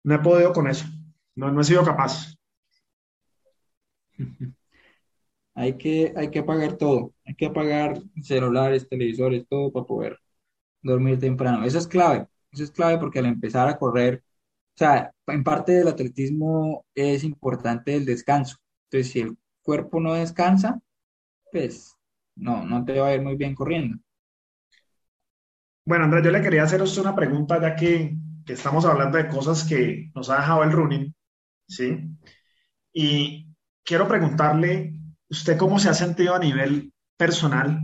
no 0.04 0.15
he 0.15 0.20
podido 0.20 0.54
con 0.54 0.68
eso, 0.68 0.86
no, 1.36 1.52
no 1.52 1.62
he 1.62 1.63
sido 1.63 1.84
capaz. 1.84 2.36
Hay 5.58 5.78
que, 5.78 6.12
hay 6.18 6.30
que 6.32 6.39
apagar 6.39 6.74
todo, 6.76 7.13
hay 7.26 7.34
que 7.34 7.46
apagar 7.46 8.02
celulares, 8.22 8.89
televisores, 8.89 9.48
todo 9.48 9.72
para 9.72 9.86
poder 9.86 10.20
dormir 10.82 11.18
temprano. 11.20 11.63
Eso 11.63 11.78
es 11.80 11.88
clave. 11.88 12.28
Eso 12.56 12.63
es 12.63 12.72
clave 12.72 12.98
porque 12.98 13.20
al 13.20 13.26
empezar 13.26 13.68
a 13.68 13.78
correr, 13.78 14.24
o 14.76 14.78
sea, 14.78 15.12
en 15.28 15.44
parte 15.44 15.74
del 15.74 15.89
atletismo 15.89 16.86
es 16.96 17.26
importante 17.26 17.94
el 17.96 18.06
descanso. 18.06 18.56
Entonces, 18.86 19.12
si 19.12 19.20
el 19.20 19.38
cuerpo 19.62 20.00
no 20.00 20.13
descansa, 20.13 20.80
pues 21.52 21.94
no, 22.36 22.65
no 22.65 22.86
te 22.86 22.98
va 22.98 23.08
a 23.08 23.15
ir 23.15 23.22
muy 23.22 23.36
bien 23.36 23.56
corriendo. 23.56 23.98
Bueno, 25.84 26.06
Andrés, 26.06 26.24
yo 26.24 26.32
le 26.32 26.41
quería 26.41 26.63
hacer 26.63 26.82
usted 26.82 27.02
una 27.02 27.15
pregunta 27.15 27.62
ya 27.62 27.76
que, 27.76 28.15
que 28.46 28.54
estamos 28.54 28.86
hablando 28.86 29.18
de 29.18 29.28
cosas 29.28 29.65
que 29.65 30.10
nos 30.15 30.30
ha 30.30 30.38
dejado 30.38 30.63
el 30.63 30.72
running, 30.72 31.13
¿sí? 31.68 32.10
Y 32.94 33.54
quiero 33.84 34.08
preguntarle, 34.08 34.94
¿usted 35.30 35.58
cómo 35.58 35.78
se 35.78 35.89
ha 35.89 35.94
sentido 35.94 36.36
a 36.36 36.39
nivel 36.39 36.94
personal 37.18 37.82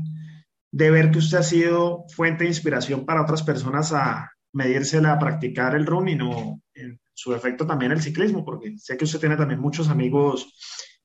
de 0.71 0.91
ver 0.91 1.11
que 1.11 1.19
usted 1.19 1.39
ha 1.39 1.43
sido 1.43 2.05
fuente 2.15 2.45
de 2.45 2.51
inspiración 2.51 3.05
para 3.05 3.21
otras 3.21 3.43
personas 3.43 3.91
a, 3.91 4.31
medírsela 4.53 5.13
a 5.13 5.19
practicar 5.19 5.75
el 5.75 5.85
running 5.85 6.21
o 6.21 6.61
en 6.73 6.99
su 7.13 7.33
efecto 7.33 7.65
también 7.65 7.91
el 7.91 8.01
ciclismo, 8.01 8.43
porque 8.43 8.77
sé 8.77 8.97
que 8.97 9.05
usted 9.05 9.19
tiene 9.19 9.37
también 9.37 9.59
muchos 9.59 9.89
amigos 9.89 10.53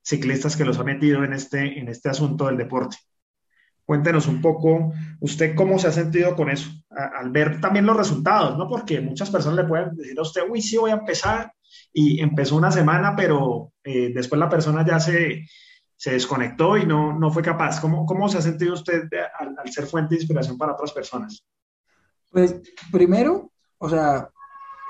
ciclistas 0.02 0.56
que 0.56 0.64
los 0.64 0.78
ha 0.78 0.84
metido 0.84 1.24
en 1.24 1.32
este, 1.32 1.78
en 1.78 1.88
este 1.88 2.08
asunto 2.08 2.46
del 2.46 2.56
deporte. 2.56 2.96
Cuéntenos 3.84 4.26
un 4.26 4.40
poco, 4.40 4.92
usted 5.20 5.54
cómo 5.54 5.78
se 5.78 5.88
ha 5.88 5.92
sentido 5.92 6.34
con 6.34 6.50
eso, 6.50 6.70
al 6.90 7.30
ver 7.30 7.60
también 7.60 7.86
los 7.86 7.96
resultados, 7.96 8.58
¿no? 8.58 8.68
Porque 8.68 9.00
muchas 9.00 9.30
personas 9.30 9.58
le 9.58 9.68
pueden 9.68 9.94
decir 9.96 10.18
a 10.18 10.22
usted, 10.22 10.42
uy, 10.48 10.60
sí, 10.60 10.76
voy 10.76 10.90
a 10.90 10.94
empezar, 10.94 11.52
y 11.92 12.20
empezó 12.20 12.56
una 12.56 12.70
semana, 12.70 13.14
pero 13.16 13.72
eh, 13.84 14.12
después 14.14 14.38
la 14.38 14.48
persona 14.48 14.84
ya 14.86 15.00
se, 15.00 15.46
se 15.96 16.12
desconectó 16.12 16.76
y 16.76 16.86
no, 16.86 17.18
no 17.18 17.30
fue 17.30 17.42
capaz. 17.42 17.80
¿Cómo, 17.80 18.04
¿Cómo 18.06 18.28
se 18.28 18.38
ha 18.38 18.42
sentido 18.42 18.74
usted 18.74 19.08
al 19.38 19.72
ser 19.72 19.86
fuente 19.86 20.14
de 20.14 20.20
inspiración 20.20 20.58
para 20.58 20.72
otras 20.72 20.92
personas? 20.92 21.44
Pues 22.30 22.60
primero, 22.92 23.52
o 23.78 23.88
sea, 23.88 24.30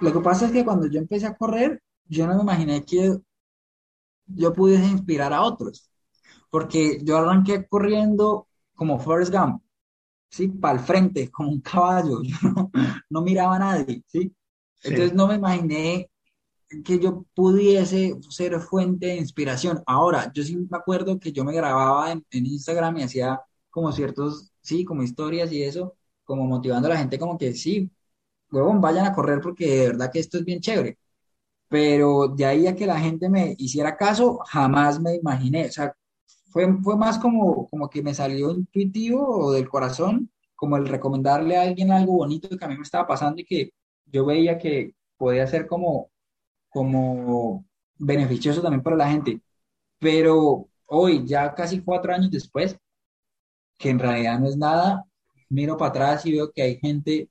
lo 0.01 0.13
que 0.13 0.21
pasa 0.21 0.47
es 0.47 0.53
que 0.53 0.65
cuando 0.65 0.87
yo 0.89 1.01
empecé 1.01 1.27
a 1.27 1.37
correr, 1.37 1.83
yo 2.07 2.27
no 2.27 2.37
me 2.37 2.43
imaginé 2.43 2.85
que 2.85 3.19
yo 4.27 4.53
pudiese 4.53 4.87
inspirar 4.87 5.33
a 5.33 5.43
otros, 5.43 5.91
porque 6.51 7.01
yo 7.05 7.19
arranqué 7.19 7.67
corriendo 7.69 8.49
como 8.75 9.01
Forrest 9.01 9.33
Gump, 9.35 9.63
sí, 10.31 10.49
para 10.49 10.79
el 10.81 10.85
frente, 10.85 11.31
como 11.31 11.51
un 11.51 11.63
caballo, 11.63 12.23
yo 12.25 12.37
no, 12.43 12.73
no 13.11 13.23
miraba 13.23 13.57
a 13.57 13.61
nadie, 13.61 14.05
¿sí? 14.09 14.35
Entonces 14.83 15.15
no 15.15 15.29
me 15.29 15.37
imaginé 15.37 16.11
que 16.85 16.99
yo 17.01 17.25
pudiese 17.35 18.17
ser 18.31 18.61
fuente 18.61 19.07
de 19.07 19.17
inspiración. 19.17 19.83
Ahora, 19.87 20.33
yo 20.35 20.43
sí 20.45 20.57
me 20.57 20.77
acuerdo 20.77 21.19
que 21.21 21.33
yo 21.33 21.45
me 21.45 21.55
grababa 21.55 22.13
en, 22.13 22.27
en 22.31 22.47
Instagram 22.47 22.99
y 22.99 23.05
hacía 23.05 23.41
como 23.71 23.93
ciertos, 23.93 24.53
sí, 24.63 24.85
como 24.85 25.03
historias 25.05 25.53
y 25.53 25.63
eso, 25.65 25.96
como 26.27 26.47
motivando 26.47 26.89
a 26.89 26.93
la 26.93 26.99
gente 26.99 27.19
como 27.19 27.39
que 27.39 27.55
sí, 27.55 27.91
huevón, 28.53 28.81
vayan 28.81 29.07
a 29.07 29.15
correr 29.15 29.41
porque 29.41 29.67
de 29.67 29.87
verdad 29.89 30.11
que 30.13 30.21
esto 30.21 30.39
es 30.39 30.45
bien 30.45 30.61
chévere. 30.61 30.99
Pero 31.69 32.29
de 32.29 32.47
ahí 32.47 32.67
a 32.67 32.77
que 32.77 32.87
la 32.87 33.01
gente 33.01 33.29
me 33.29 33.55
hiciera 33.59 33.97
caso, 33.97 34.39
jamás 34.47 35.01
me 35.01 35.17
imaginé. 35.17 35.67
O 35.67 35.73
sea, 35.73 35.95
fue, 36.51 36.73
fue 36.83 36.97
más 36.97 37.19
como, 37.19 37.67
como 37.69 37.91
que 37.91 38.03
me 38.03 38.15
salió 38.15 38.53
intuitivo 38.53 39.47
o 39.47 39.53
del 39.53 39.69
corazón, 39.69 40.31
como 40.55 40.77
el 40.77 40.89
recomendarle 40.89 41.57
a 41.57 41.63
alguien 41.63 41.93
algo 41.93 42.15
bonito 42.19 42.57
que 42.57 42.65
a 42.65 42.69
mí 42.69 42.77
me 42.77 42.83
estaba 42.83 43.07
pasando 43.07 43.41
y 43.43 43.45
que 43.45 43.71
yo 44.07 44.25
veía 44.27 44.59
que 44.59 44.95
podía 45.17 45.47
ser 45.47 45.67
como, 45.67 46.11
como 46.71 47.65
beneficioso 47.99 48.63
también 48.63 48.83
para 48.83 48.97
la 48.97 49.11
gente. 49.11 49.41
Pero 49.99 50.69
hoy, 50.87 51.27
ya 51.27 51.55
casi 51.55 51.81
cuatro 51.83 52.15
años 52.15 52.31
después, 52.31 52.77
que 53.79 53.91
en 53.91 53.99
realidad 53.99 54.39
no 54.39 54.49
es 54.49 54.57
nada, 54.57 55.05
miro 55.49 55.77
para 55.77 55.91
atrás 55.91 56.27
y 56.27 56.33
veo 56.33 56.51
que 56.53 56.63
hay 56.63 56.79
gente 56.79 57.31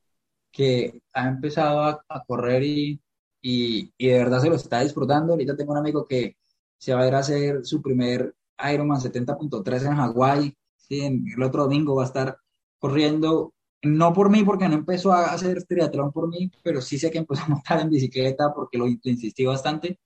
que 0.52 1.02
ha 1.14 1.28
empezado 1.28 1.82
a, 1.82 2.06
a 2.10 2.24
correr 2.26 2.64
y, 2.64 3.02
y, 3.42 3.94
y, 3.98 4.08
de 4.08 4.18
verdad 4.20 4.42
se 4.42 4.50
lo 4.50 4.56
está 4.56 4.82
disfrutando. 4.82 5.34
Ahorita 5.34 5.56
tengo 5.56 5.74
un 5.74 5.80
amigo 5.80 6.08
que 6.08 6.38
se 6.78 6.94
va 6.94 7.02
a 7.04 7.08
ir 7.08 7.16
a 7.16 7.20
hacer 7.20 7.66
su 7.66 7.82
primer 7.82 8.36
Ironman 8.74 9.00
70.3 9.02 9.86
en 9.86 9.96
Hawái. 9.96 10.56
¿sí? 10.78 11.02
el 11.04 11.44
otro 11.44 11.64
domingo 11.64 11.96
va 11.96 12.04
a 12.04 12.08
estar 12.08 12.38
corriendo, 12.80 13.54
no 13.84 14.14
por 14.14 14.30
mí, 14.30 14.44
porque 14.44 14.68
no 14.68 14.76
empezó 14.76 15.12
a 15.12 15.34
hacer 15.34 15.64
triatlón 15.64 16.12
por 16.12 16.28
mí, 16.30 16.52
pero 16.64 16.82
sí 16.82 16.98
sé 16.98 17.12
que 17.12 17.20
empezó 17.20 17.44
a 17.44 17.50
montar 17.50 17.82
en 17.82 17.90
bicicleta 17.90 18.54
porque 18.54 18.78
lo, 18.78 18.88
insistí 18.88 19.46
bastante. 19.46 20.00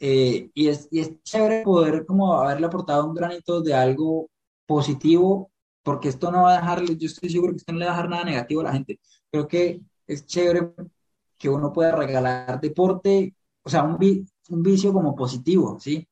Eh, 0.00 0.50
y, 0.54 0.68
es, 0.68 0.88
y 0.90 1.00
es 1.00 1.22
chévere 1.22 1.62
poder 1.62 2.06
como 2.06 2.34
haberle 2.34 2.66
aportado 2.66 3.06
un 3.06 3.14
granito 3.14 3.60
de 3.60 3.74
algo 3.74 4.30
positivo, 4.66 5.49
porque 5.82 6.08
esto 6.08 6.30
no 6.30 6.42
va 6.42 6.54
a 6.54 6.60
dejarle, 6.60 6.96
yo 6.96 7.06
estoy 7.06 7.30
seguro 7.30 7.52
que 7.52 7.58
esto 7.58 7.72
no 7.72 7.78
le 7.78 7.86
va 7.86 7.92
a 7.92 7.94
dejar 7.94 8.10
nada 8.10 8.24
negativo 8.24 8.60
a 8.60 8.64
la 8.64 8.72
gente. 8.72 9.00
Creo 9.30 9.48
que 9.48 9.80
es 10.06 10.26
chévere 10.26 10.72
que 11.38 11.48
uno 11.48 11.72
pueda 11.72 11.92
regalar 11.92 12.60
deporte, 12.60 13.34
o 13.62 13.70
sea, 13.70 13.82
un, 13.84 13.98
vi, 13.98 14.24
un 14.50 14.62
vicio 14.62 14.92
como 14.92 15.14
positivo, 15.14 15.78
¿sí? 15.80 16.06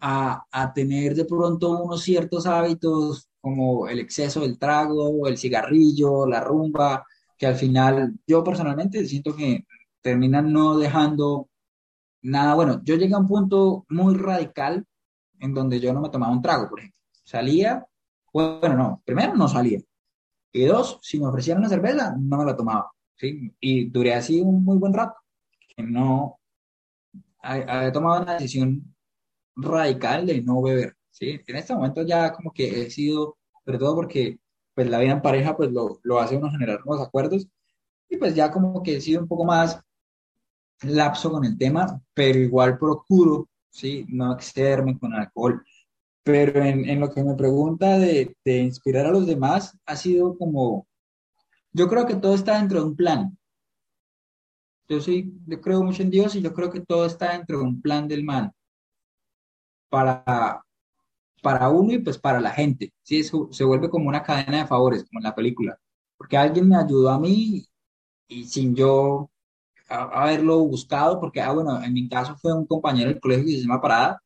A, 0.00 0.44
a, 0.50 0.72
tener 0.72 1.14
de 1.14 1.24
pronto 1.24 1.70
unos 1.82 2.02
ciertos 2.02 2.46
hábitos 2.46 3.28
como 3.40 3.88
el 3.88 4.00
exceso 4.00 4.40
del 4.40 4.58
trago, 4.58 5.26
el 5.26 5.38
cigarrillo, 5.38 6.26
la 6.26 6.40
rumba, 6.40 7.04
que 7.38 7.46
al 7.46 7.56
final 7.56 8.14
yo 8.26 8.44
personalmente 8.44 9.06
siento 9.06 9.34
que 9.34 9.64
terminan 10.02 10.52
no 10.52 10.76
dejando 10.78 11.48
nada 12.22 12.54
bueno. 12.54 12.82
Yo 12.84 12.96
llegué 12.96 13.14
a 13.14 13.18
un 13.18 13.26
punto 13.28 13.86
muy 13.88 14.14
radical 14.14 14.86
en 15.40 15.54
donde 15.54 15.80
yo 15.80 15.92
no 15.92 16.00
me 16.00 16.10
tomaba 16.10 16.32
un 16.32 16.42
trago, 16.42 16.68
por 16.68 16.80
ejemplo. 16.80 16.98
Salía, 17.24 17.86
bueno, 18.32 18.74
no, 18.76 19.02
primero 19.04 19.34
no 19.34 19.48
salía. 19.48 19.80
Y 20.52 20.64
dos, 20.64 20.98
si 21.02 21.18
me 21.20 21.26
ofrecieran 21.26 21.62
una 21.62 21.68
cerveza, 21.68 22.14
no 22.18 22.38
me 22.38 22.44
la 22.44 22.56
tomaba. 22.56 22.90
¿sí? 23.16 23.52
Y 23.60 23.90
duré 23.90 24.14
así 24.14 24.40
un 24.40 24.64
muy 24.64 24.78
buen 24.78 24.94
rato, 24.94 25.16
que 25.76 25.82
no 25.82 26.38
había 27.42 27.92
tomado 27.92 28.22
una 28.22 28.34
decisión 28.34 28.94
radical 29.56 30.26
de 30.26 30.42
no 30.42 30.62
beber. 30.62 30.96
¿sí? 31.10 31.40
En 31.46 31.56
este 31.56 31.74
momento 31.74 32.02
ya 32.02 32.32
como 32.32 32.52
que 32.52 32.82
he 32.82 32.90
sido, 32.90 33.36
sobre 33.64 33.78
todo 33.78 33.94
porque 33.94 34.38
pues 34.74 34.88
la 34.88 34.98
vida 34.98 35.12
en 35.12 35.22
pareja 35.22 35.56
pues 35.56 35.70
lo, 35.72 35.98
lo 36.02 36.20
hace 36.20 36.36
uno 36.36 36.50
generar 36.50 36.84
nuevos 36.84 37.06
acuerdos 37.06 37.48
y 38.08 38.16
pues 38.16 38.34
ya 38.34 38.50
como 38.50 38.82
que 38.82 38.96
he 38.96 39.00
sido 39.00 39.20
un 39.22 39.28
poco 39.28 39.44
más 39.44 39.80
lapso 40.82 41.30
con 41.30 41.44
el 41.44 41.58
tema, 41.58 42.00
pero 42.14 42.38
igual 42.38 42.78
procuro, 42.78 43.48
¿sí? 43.68 44.06
No 44.08 44.32
excederme 44.34 44.98
con 44.98 45.12
alcohol. 45.14 45.64
Pero 46.22 46.62
en, 46.62 46.88
en 46.88 47.00
lo 47.00 47.10
que 47.10 47.24
me 47.24 47.34
pregunta 47.34 47.98
de, 47.98 48.36
de, 48.44 48.58
inspirar 48.58 49.06
a 49.06 49.10
los 49.10 49.26
demás, 49.26 49.76
ha 49.86 49.96
sido 49.96 50.36
como, 50.36 50.86
yo 51.72 51.88
creo 51.88 52.06
que 52.06 52.16
todo 52.16 52.34
está 52.34 52.58
dentro 52.58 52.80
de 52.80 52.86
un 52.86 52.96
plan. 52.96 53.38
Yo 54.88 55.00
sí, 55.00 55.32
yo 55.46 55.60
creo 55.60 55.82
mucho 55.82 56.02
en 56.02 56.10
Dios 56.10 56.34
y 56.34 56.42
yo 56.42 56.52
creo 56.54 56.70
que 56.70 56.80
todo 56.80 57.06
está 57.06 57.32
dentro 57.32 57.58
de 57.58 57.64
un 57.64 57.80
plan 57.80 58.08
del 58.08 58.24
man. 58.24 58.52
Para, 59.90 60.62
para 61.42 61.68
uno 61.68 61.92
y 61.92 61.98
pues 61.98 62.18
para 62.18 62.40
la 62.40 62.50
gente. 62.50 62.92
¿sí? 63.02 63.20
Eso 63.20 63.48
se 63.52 63.64
vuelve 63.64 63.90
como 63.90 64.08
una 64.08 64.22
cadena 64.22 64.58
de 64.58 64.66
favores, 64.66 65.04
como 65.04 65.20
en 65.20 65.24
la 65.24 65.34
película. 65.34 65.78
Porque 66.16 66.36
alguien 66.36 66.68
me 66.68 66.76
ayudó 66.76 67.10
a 67.10 67.18
mí 67.18 67.64
y 68.28 68.44
sin 68.44 68.74
yo 68.74 69.30
haberlo 69.88 70.60
buscado, 70.60 71.20
porque, 71.20 71.40
ah, 71.40 71.52
bueno, 71.52 71.82
en 71.82 71.92
mi 71.94 72.08
caso 72.08 72.36
fue 72.36 72.52
un 72.54 72.66
compañero 72.66 73.10
del 73.10 73.20
colegio 73.20 73.46
que 73.46 73.52
se 73.52 73.62
llama 73.62 73.80
Parada, 73.80 74.22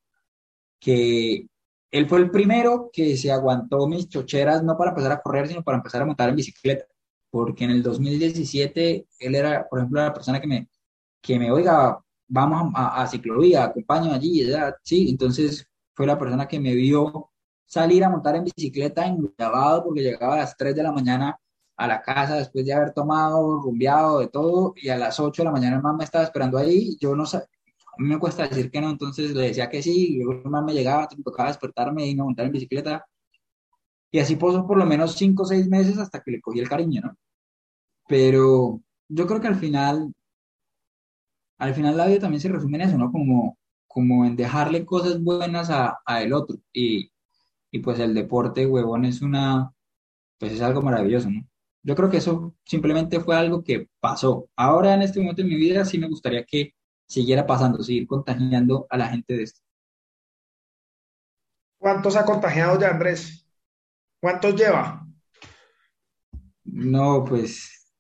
que 0.81 1.47
él 1.93 2.09
fue 2.09 2.19
el 2.21 2.31
primero 2.31 2.91
que 2.93 3.17
se 3.17 3.31
aguantó 3.31 3.87
mis 3.87 4.09
chocheras, 4.09 4.65
no 4.65 4.77
para 4.79 4.91
empezar 4.91 5.13
a 5.13 5.21
correr, 5.21 5.47
sino 5.47 5.63
para 5.63 5.77
empezar 5.79 6.03
a 6.03 6.07
montar 6.07 6.31
en 6.31 6.37
bicicleta, 6.37 6.87
porque 7.31 7.65
en 7.65 7.71
el 7.71 7.83
2017 7.83 9.07
él 9.21 9.35
era, 9.35 9.69
por 9.69 9.79
ejemplo, 9.79 10.01
la 10.01 10.15
persona 10.15 10.41
que 10.41 10.47
me, 10.47 10.69
que 11.21 11.39
me 11.39 11.53
oiga, 11.53 11.99
vamos 12.29 12.73
a, 12.75 13.03
a 13.03 13.07
ciclovía, 13.07 13.65
acompaño 13.65 14.13
allí, 14.13 14.43
sí, 14.83 15.11
entonces 15.11 15.69
fue 15.95 16.07
la 16.07 16.19
persona 16.19 16.49
que 16.49 16.59
me 16.59 16.75
vio 16.75 17.31
salir 17.67 18.05
a 18.05 18.11
montar 18.11 18.37
en 18.37 18.45
bicicleta 18.45 19.07
en 19.07 19.33
lavado, 19.37 19.85
porque 19.85 20.03
llegaba 20.03 20.35
a 20.35 20.39
las 20.39 20.57
3 20.57 20.75
de 20.75 20.83
la 20.83 20.93
mañana 20.93 21.39
a 21.77 21.87
la 21.87 22.01
casa 22.03 22.37
después 22.37 22.65
de 22.65 22.73
haber 22.73 22.93
tomado, 22.93 23.61
rumbeado, 23.61 24.21
de 24.21 24.29
todo, 24.29 24.73
y 24.77 24.89
a 24.89 24.97
las 24.97 25.21
8 25.21 25.43
de 25.43 25.47
la 25.47 25.53
mañana 25.53 25.77
el 25.77 25.83
man 25.83 25.97
me 25.97 26.05
estaba 26.05 26.25
esperando 26.25 26.59
ahí, 26.59 26.97
yo 27.01 27.15
no 27.15 27.27
a 27.93 28.03
mí 28.03 28.09
me 28.09 28.19
cuesta 28.19 28.49
decir 28.49 28.71
que 28.71 28.81
no, 28.81 28.91
entonces 28.91 29.33
le 29.35 29.49
decía 29.49 29.69
que 29.69 29.83
sí, 29.83 30.15
y 30.17 30.23
luego 30.23 30.49
man 30.51 30.65
me 30.65 30.73
llegaba, 30.75 31.09
me 31.17 31.23
tocaba 31.23 31.51
despertarme 31.51 32.07
y 32.07 32.15
no 32.15 32.25
montar 32.25 32.47
en 32.47 32.53
bicicleta, 32.53 33.05
y 34.11 34.19
así 34.19 34.37
pasó 34.37 34.67
por 34.67 34.79
lo 34.79 34.87
menos 34.87 35.15
5 35.15 35.43
o 35.43 35.47
6 35.47 35.69
meses 35.69 35.99
hasta 35.99 36.21
que 36.23 36.33
le 36.33 36.41
cogí 36.41 36.61
el 36.61 36.69
cariño, 36.69 37.03
¿no? 37.03 37.17
Pero 38.09 38.81
yo 39.09 39.27
creo 39.27 39.41
que 39.41 39.49
al 39.49 39.57
final, 39.57 40.13
al 41.59 41.75
final 41.75 41.97
la 41.97 42.07
vida 42.07 42.21
también 42.21 42.41
se 42.41 42.49
resume 42.49 42.79
en 42.79 42.89
eso, 42.89 42.99
¿no? 42.99 43.11
Como, 43.13 43.59
como 43.87 44.25
en 44.27 44.37
dejarle 44.37 44.85
cosas 44.85 45.23
buenas 45.23 45.71
a, 45.71 45.99
a 46.07 46.23
el 46.23 46.33
otro, 46.33 46.59
y, 46.73 47.11
y 47.71 47.79
pues 47.81 47.99
el 48.01 48.15
deporte, 48.15 48.67
huevón, 48.67 49.05
es 49.05 49.23
una, 49.23 49.73
pues 50.39 50.53
es 50.53 50.61
algo 50.63 50.83
maravilloso, 50.83 51.31
¿no? 51.31 51.47
Yo 51.85 51.97
creo 51.97 52.11
que 52.11 52.19
eso 52.19 52.55
simplemente 52.65 53.21
fue 53.21 53.37
algo 53.37 53.65
que 53.65 53.89
pasó. 54.01 54.49
Ahora, 54.57 54.95
en 54.95 55.03
este 55.03 55.21
momento 55.21 55.43
de 55.43 55.49
mi 55.49 55.57
vida, 55.57 55.85
sí 55.85 55.99
me 55.99 56.09
gustaría 56.09 56.45
que 56.45 56.75
siguiera 57.13 57.47
pasando, 57.47 57.83
seguir 57.83 58.07
contagiando 58.07 58.87
a 58.89 58.97
la 58.97 59.09
gente 59.09 59.35
de 59.37 59.43
esto. 59.43 59.61
¿Cuántos 61.79 62.17
ha 62.17 62.25
contagiado 62.25 62.81
ya, 62.81 62.89
Andrés? 62.89 63.47
¿Cuántos 64.19 64.55
lleva? 64.55 65.07
No, 66.65 67.25
pues, 67.25 67.93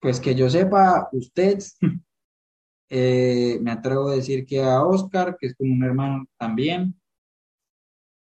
pues 0.00 0.20
que 0.20 0.34
yo 0.34 0.48
sepa, 0.48 1.08
usted, 1.12 1.58
eh, 2.88 3.58
me 3.60 3.72
atrevo 3.72 4.08
a 4.10 4.14
decir 4.14 4.46
que 4.46 4.62
a 4.62 4.82
Oscar, 4.84 5.36
que 5.40 5.48
es 5.48 5.56
como 5.56 5.72
un 5.72 5.82
hermano 5.82 6.26
también, 6.38 6.94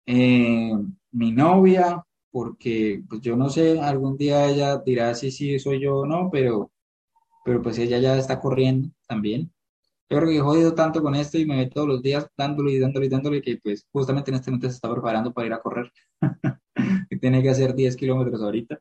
eh, 0.07 0.72
mi 1.12 1.33
novia, 1.33 2.05
porque 2.31 3.03
pues 3.09 3.22
yo 3.22 3.37
no 3.37 3.49
sé, 3.49 3.81
algún 3.81 4.18
día 4.18 4.46
ella 4.49 4.77
dirá 4.79 5.14
si 5.14 5.31
sí 5.31 5.59
soy 5.59 5.81
yo 5.81 6.01
o 6.01 6.07
no, 6.07 6.29
pero, 6.31 6.70
pero 7.44 7.62
pues 7.62 7.79
ella 7.79 7.99
ya 7.99 8.18
está 8.18 8.40
corriendo 8.40 8.90
también. 9.09 9.53
Yo 10.08 10.18
creo 10.18 10.28
que 10.28 10.36
he 10.36 10.40
jodido 10.40 10.74
tanto 10.74 11.02
con 11.02 11.14
esto 11.16 11.36
y 11.38 11.46
me 11.46 11.56
ve 11.56 11.66
todos 11.66 11.88
los 11.88 12.02
días 12.02 12.28
dándole 12.36 12.72
y 12.72 12.78
dándole 12.78 13.06
y 13.06 13.08
dándole 13.08 13.42
que 13.42 13.58
pues 13.62 13.86
justamente 13.92 14.30
en 14.30 14.36
este 14.36 14.50
momento 14.50 14.68
se 14.68 14.76
está 14.76 14.92
preparando 14.92 15.32
para 15.32 15.46
ir 15.46 15.52
a 15.52 15.60
correr. 15.60 15.90
tiene 17.20 17.42
que 17.42 17.50
hacer 17.50 17.74
10 17.74 17.96
kilómetros 17.96 18.40
ahorita. 18.40 18.78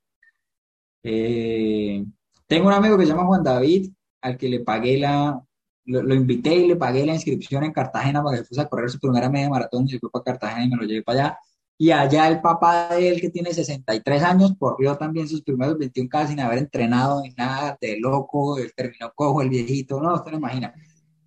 Eh, 1.04 2.06
tengo 2.48 2.68
un 2.68 2.74
amigo 2.74 2.98
que 2.98 3.06
se 3.06 3.12
llama 3.12 3.26
Juan 3.26 3.44
David, 3.44 3.92
al 4.22 4.38
que 4.38 4.50
le 4.50 4.60
pagué 4.60 5.00
la, 5.00 5.42
lo, 5.86 6.04
lo, 6.04 6.16
invité 6.16 6.56
y 6.56 6.68
le 6.68 6.76
pagué 6.76 7.06
la 7.06 7.14
inscripción 7.16 7.64
en 7.64 7.72
Cartagena 7.72 8.24
para 8.24 8.38
que 8.38 8.44
fuese 8.44 8.62
a 8.62 8.68
correr 8.68 8.90
su 8.90 9.00
primera 9.00 9.30
media 9.30 9.50
maratón 9.50 9.86
y 9.86 9.90
se 9.90 10.00
fue 10.00 10.12
para 10.12 10.24
Cartagena 10.24 10.66
y 10.66 10.70
me 10.70 10.78
lo 10.78 10.84
llevé 10.84 11.04
para 11.04 11.20
allá. 11.20 11.40
Y 11.78 11.92
allá 11.92 12.28
el 12.30 12.42
papá 12.42 12.96
de 12.96 13.10
él, 13.10 13.20
que 13.20 13.30
tiene 13.30 13.54
63 13.54 14.24
años, 14.24 14.54
corrió 14.58 14.96
también 14.98 15.28
sus 15.28 15.42
primeros 15.44 15.76
21K 15.78 16.28
sin 16.28 16.40
haber 16.40 16.60
entrenado 16.60 17.22
ni 17.22 17.32
nada, 17.32 17.78
de 17.82 18.00
loco, 18.00 18.58
él 18.58 18.72
terminó 18.76 19.12
cojo, 19.14 19.42
el 19.42 19.50
viejito, 19.50 20.02
no, 20.02 20.14
usted 20.16 20.32
no 20.32 20.38
imagina. 20.38 20.74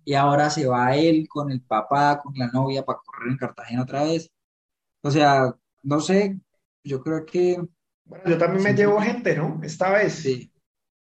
Y 0.05 0.13
ahora 0.13 0.49
se 0.49 0.65
va 0.65 0.95
él 0.95 1.27
con 1.27 1.51
el 1.51 1.61
papá, 1.61 2.21
con 2.21 2.33
la 2.37 2.47
novia, 2.47 2.83
para 2.83 2.99
correr 2.99 3.31
en 3.31 3.37
Cartagena 3.37 3.83
otra 3.83 4.03
vez. 4.03 4.31
O 5.01 5.11
sea, 5.11 5.53
no 5.83 5.99
sé, 5.99 6.39
yo 6.83 7.01
creo 7.01 7.25
que... 7.25 7.61
Bueno, 8.05 8.23
yo 8.25 8.37
también 8.37 8.63
me 8.63 8.73
llevo 8.73 8.99
gente, 8.99 9.35
¿no? 9.35 9.59
Esta 9.63 9.91
vez. 9.91 10.13
Sí. 10.13 10.51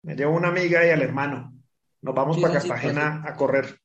Me 0.03 0.15
llevo 0.15 0.35
una 0.35 0.49
amiga 0.49 0.85
y 0.85 0.89
al 0.89 1.01
hermano. 1.01 1.53
Nos 2.01 2.15
vamos 2.15 2.35
Sí, 2.35 2.41
para 2.41 2.55
Cartagena 2.55 3.23
a 3.25 3.35
correr. 3.35 3.79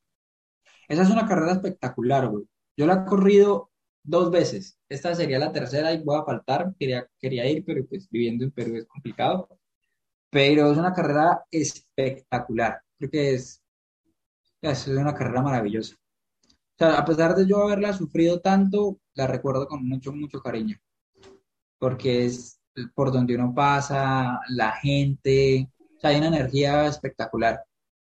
Esa 0.87 1.03
es 1.03 1.09
una 1.09 1.27
carrera 1.27 1.53
espectacular, 1.53 2.27
güey. 2.27 2.45
Yo 2.75 2.85
la 2.87 2.93
he 2.93 3.05
corrido 3.05 3.71
dos 4.03 4.31
veces. 4.31 4.79
Esta 4.89 5.13
sería 5.15 5.39
la 5.39 5.51
tercera 5.51 5.91
y 5.93 6.03
voy 6.03 6.17
a 6.19 6.23
faltar. 6.23 6.73
Quería, 6.79 7.07
quería 7.19 7.45
ir, 7.47 7.63
pero 7.65 7.85
pues 7.85 8.09
viviendo 8.09 8.45
en 8.45 8.51
Perú 8.51 8.75
es 8.77 8.85
complicado. 8.85 9.49
Pero 10.29 10.71
es 10.71 10.77
una 10.77 10.93
carrera 10.93 11.43
espectacular. 11.51 12.81
Creo 12.97 13.11
que 13.11 13.33
es, 13.35 13.61
es 14.71 14.87
una 14.87 15.13
carrera 15.13 15.41
maravillosa. 15.41 15.95
O 15.95 16.77
sea, 16.77 16.97
a 16.97 17.05
pesar 17.05 17.35
de 17.35 17.47
yo 17.47 17.63
haberla 17.63 17.93
sufrido 17.93 18.39
tanto, 18.39 18.99
la 19.13 19.27
recuerdo 19.27 19.67
con 19.67 19.87
mucho, 19.87 20.13
mucho 20.13 20.41
cariño. 20.41 20.77
Porque 21.79 22.25
es 22.25 22.59
por 22.93 23.11
donde 23.11 23.35
uno 23.35 23.53
pasa, 23.53 24.39
la 24.49 24.73
gente, 24.73 25.69
o 25.95 25.99
sea, 25.99 26.11
hay 26.11 26.17
una 26.17 26.27
energía 26.27 26.85
espectacular. 26.85 27.63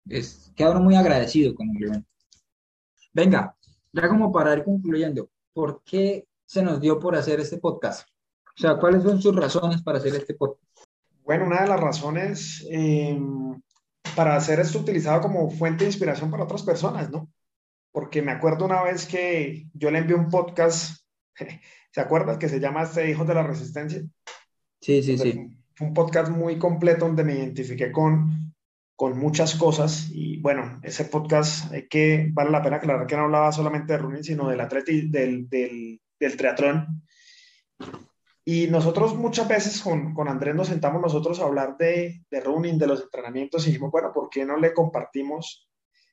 Es, 0.10 0.52
queda 0.56 0.72
uno 0.72 0.82
muy 0.82 0.96
agradecido 0.96 1.56
con 1.56 1.70
el 1.76 1.84
evento. 1.84 2.10
Venga, 3.14 3.56
ya 3.94 4.10
como 4.10 4.32
para 4.32 4.54
ir 4.54 4.64
concluyendo, 4.64 5.30
¿por 5.54 5.82
qué 5.84 6.28
se 6.46 6.62
nos 6.62 6.80
dio 6.80 7.00
por 7.00 7.16
hacer 7.16 7.40
este 7.40 7.58
podcast? 7.58 8.08
O 8.58 8.62
sea, 8.62 8.78
¿cuáles 8.78 9.04
son 9.04 9.22
sus 9.22 9.36
razones 9.36 9.82
para 9.82 9.98
hacer 9.98 10.16
este 10.16 10.34
podcast? 10.34 10.64
Bueno, 11.24 11.46
una 11.46 11.62
de 11.62 11.68
las 11.68 11.80
razones 11.80 12.66
eh, 12.70 13.20
para 14.18 14.36
hacer 14.36 14.60
esto 14.60 14.80
utilizado 14.80 15.22
como 15.22 15.52
fuente 15.52 15.84
de 15.84 15.92
inspiración 15.92 16.32
para 16.32 16.46
otras 16.46 16.64
personas, 16.64 17.12
¿no? 17.12 17.32
Porque 17.92 18.24
me 18.24 18.32
acuerdo 18.32 18.66
una 18.66 18.82
vez 18.82 19.06
que 19.06 19.68
yo 19.76 19.92
le 19.92 20.00
envié 20.00 20.16
un 20.16 20.30
podcast, 20.30 21.06
¿se 21.92 22.02
acuerdan? 22.02 22.40
Que 22.40 22.50
se 22.50 22.60
llama 22.60 22.82
este 22.82 23.08
Hijos 23.12 23.28
de 23.28 23.36
la 23.36 23.44
Resistencia. 23.44 24.02
Sí, 24.82 25.04
sí, 25.04 25.20
sí. 25.20 25.34
Fue 25.76 25.88
un 25.88 25.94
podcast 25.94 26.32
muy 26.32 26.58
completo 26.58 27.06
donde 27.06 27.24
me 27.24 27.36
identifiqué 27.36 27.92
con, 27.92 28.56
con 28.96 29.20
muchas 29.20 29.54
cosas 29.54 30.10
y 30.12 30.40
bueno, 30.40 30.80
ese 30.82 31.06
podcast 31.06 31.72
hay 31.72 31.88
que, 31.88 32.30
vale 32.32 32.50
la 32.50 32.64
pena 32.64 32.78
aclarar 32.78 33.06
que 33.06 33.16
no 33.16 33.26
hablaba 33.26 33.52
solamente 33.52 33.94
de 33.94 34.00
running, 34.00 34.24
sino 34.24 34.50
del 34.50 34.62
atleti, 34.62 35.10
del, 35.12 35.48
del, 35.48 36.02
del 36.20 36.38
triatlón. 36.38 37.04
Y 38.50 38.68
nosotros 38.68 39.14
muchas 39.14 39.46
veces 39.46 39.82
con, 39.82 40.14
con, 40.14 40.30
Andrés 40.30 40.56
nos 40.56 40.70
sentamos 40.70 41.02
nosotros 41.02 41.42
a 41.42 41.44
hablar 41.44 41.76
de, 41.76 42.24
de 42.32 42.40
running, 42.40 42.78
de 42.78 42.88
los 42.88 43.02
entrenamientos 43.02 43.64
y 43.64 43.72
dijimos, 43.72 43.92
bueno, 43.92 44.14
¿por 44.14 44.30
qué 44.30 44.46
no 44.46 44.56
le 44.56 44.74
compartimos 44.74 45.68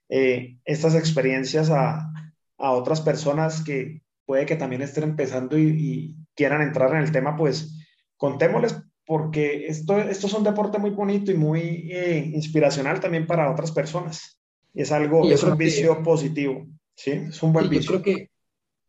eh, 0.09 0.57
estas 0.65 0.97
experiencias 0.97 1.71
a, 1.71 2.11
a, 2.59 2.73
otras 2.73 3.03
personas 3.03 3.63
que 3.63 4.03
puede 4.27 4.47
que 4.47 4.57
también 4.57 4.83
estén 4.83 5.05
empezando 5.05 5.57
y, 5.57 5.69
y, 5.69 6.17
quieran 6.35 6.63
entrar 6.63 6.93
en 6.97 7.03
el 7.03 7.13
tema? 7.13 7.37
Pues 7.37 7.79
contémosles 8.17 8.83
porque 9.07 9.69
esto, 9.69 9.97
esto 10.01 10.27
es 10.27 10.33
un 10.33 10.43
deporte 10.43 10.79
muy 10.79 10.91
bonito 10.91 11.31
y 11.31 11.35
muy 11.35 11.89
eh, 11.93 12.33
inspiracional 12.35 12.99
también 12.99 13.29
para 13.29 13.49
otras 13.49 13.71
personas. 13.71 14.41
Es 14.75 14.91
algo, 14.91 15.31
es 15.31 15.45
un 15.45 15.57
vicio 15.57 15.99
que, 15.99 16.03
positivo, 16.03 16.67
¿sí? 16.97 17.13
Es 17.13 17.41
un 17.45 17.53
buen 17.53 17.69
vicio. 17.69 17.93
Yo 17.93 18.03
creo, 18.03 18.17
que, 18.17 18.31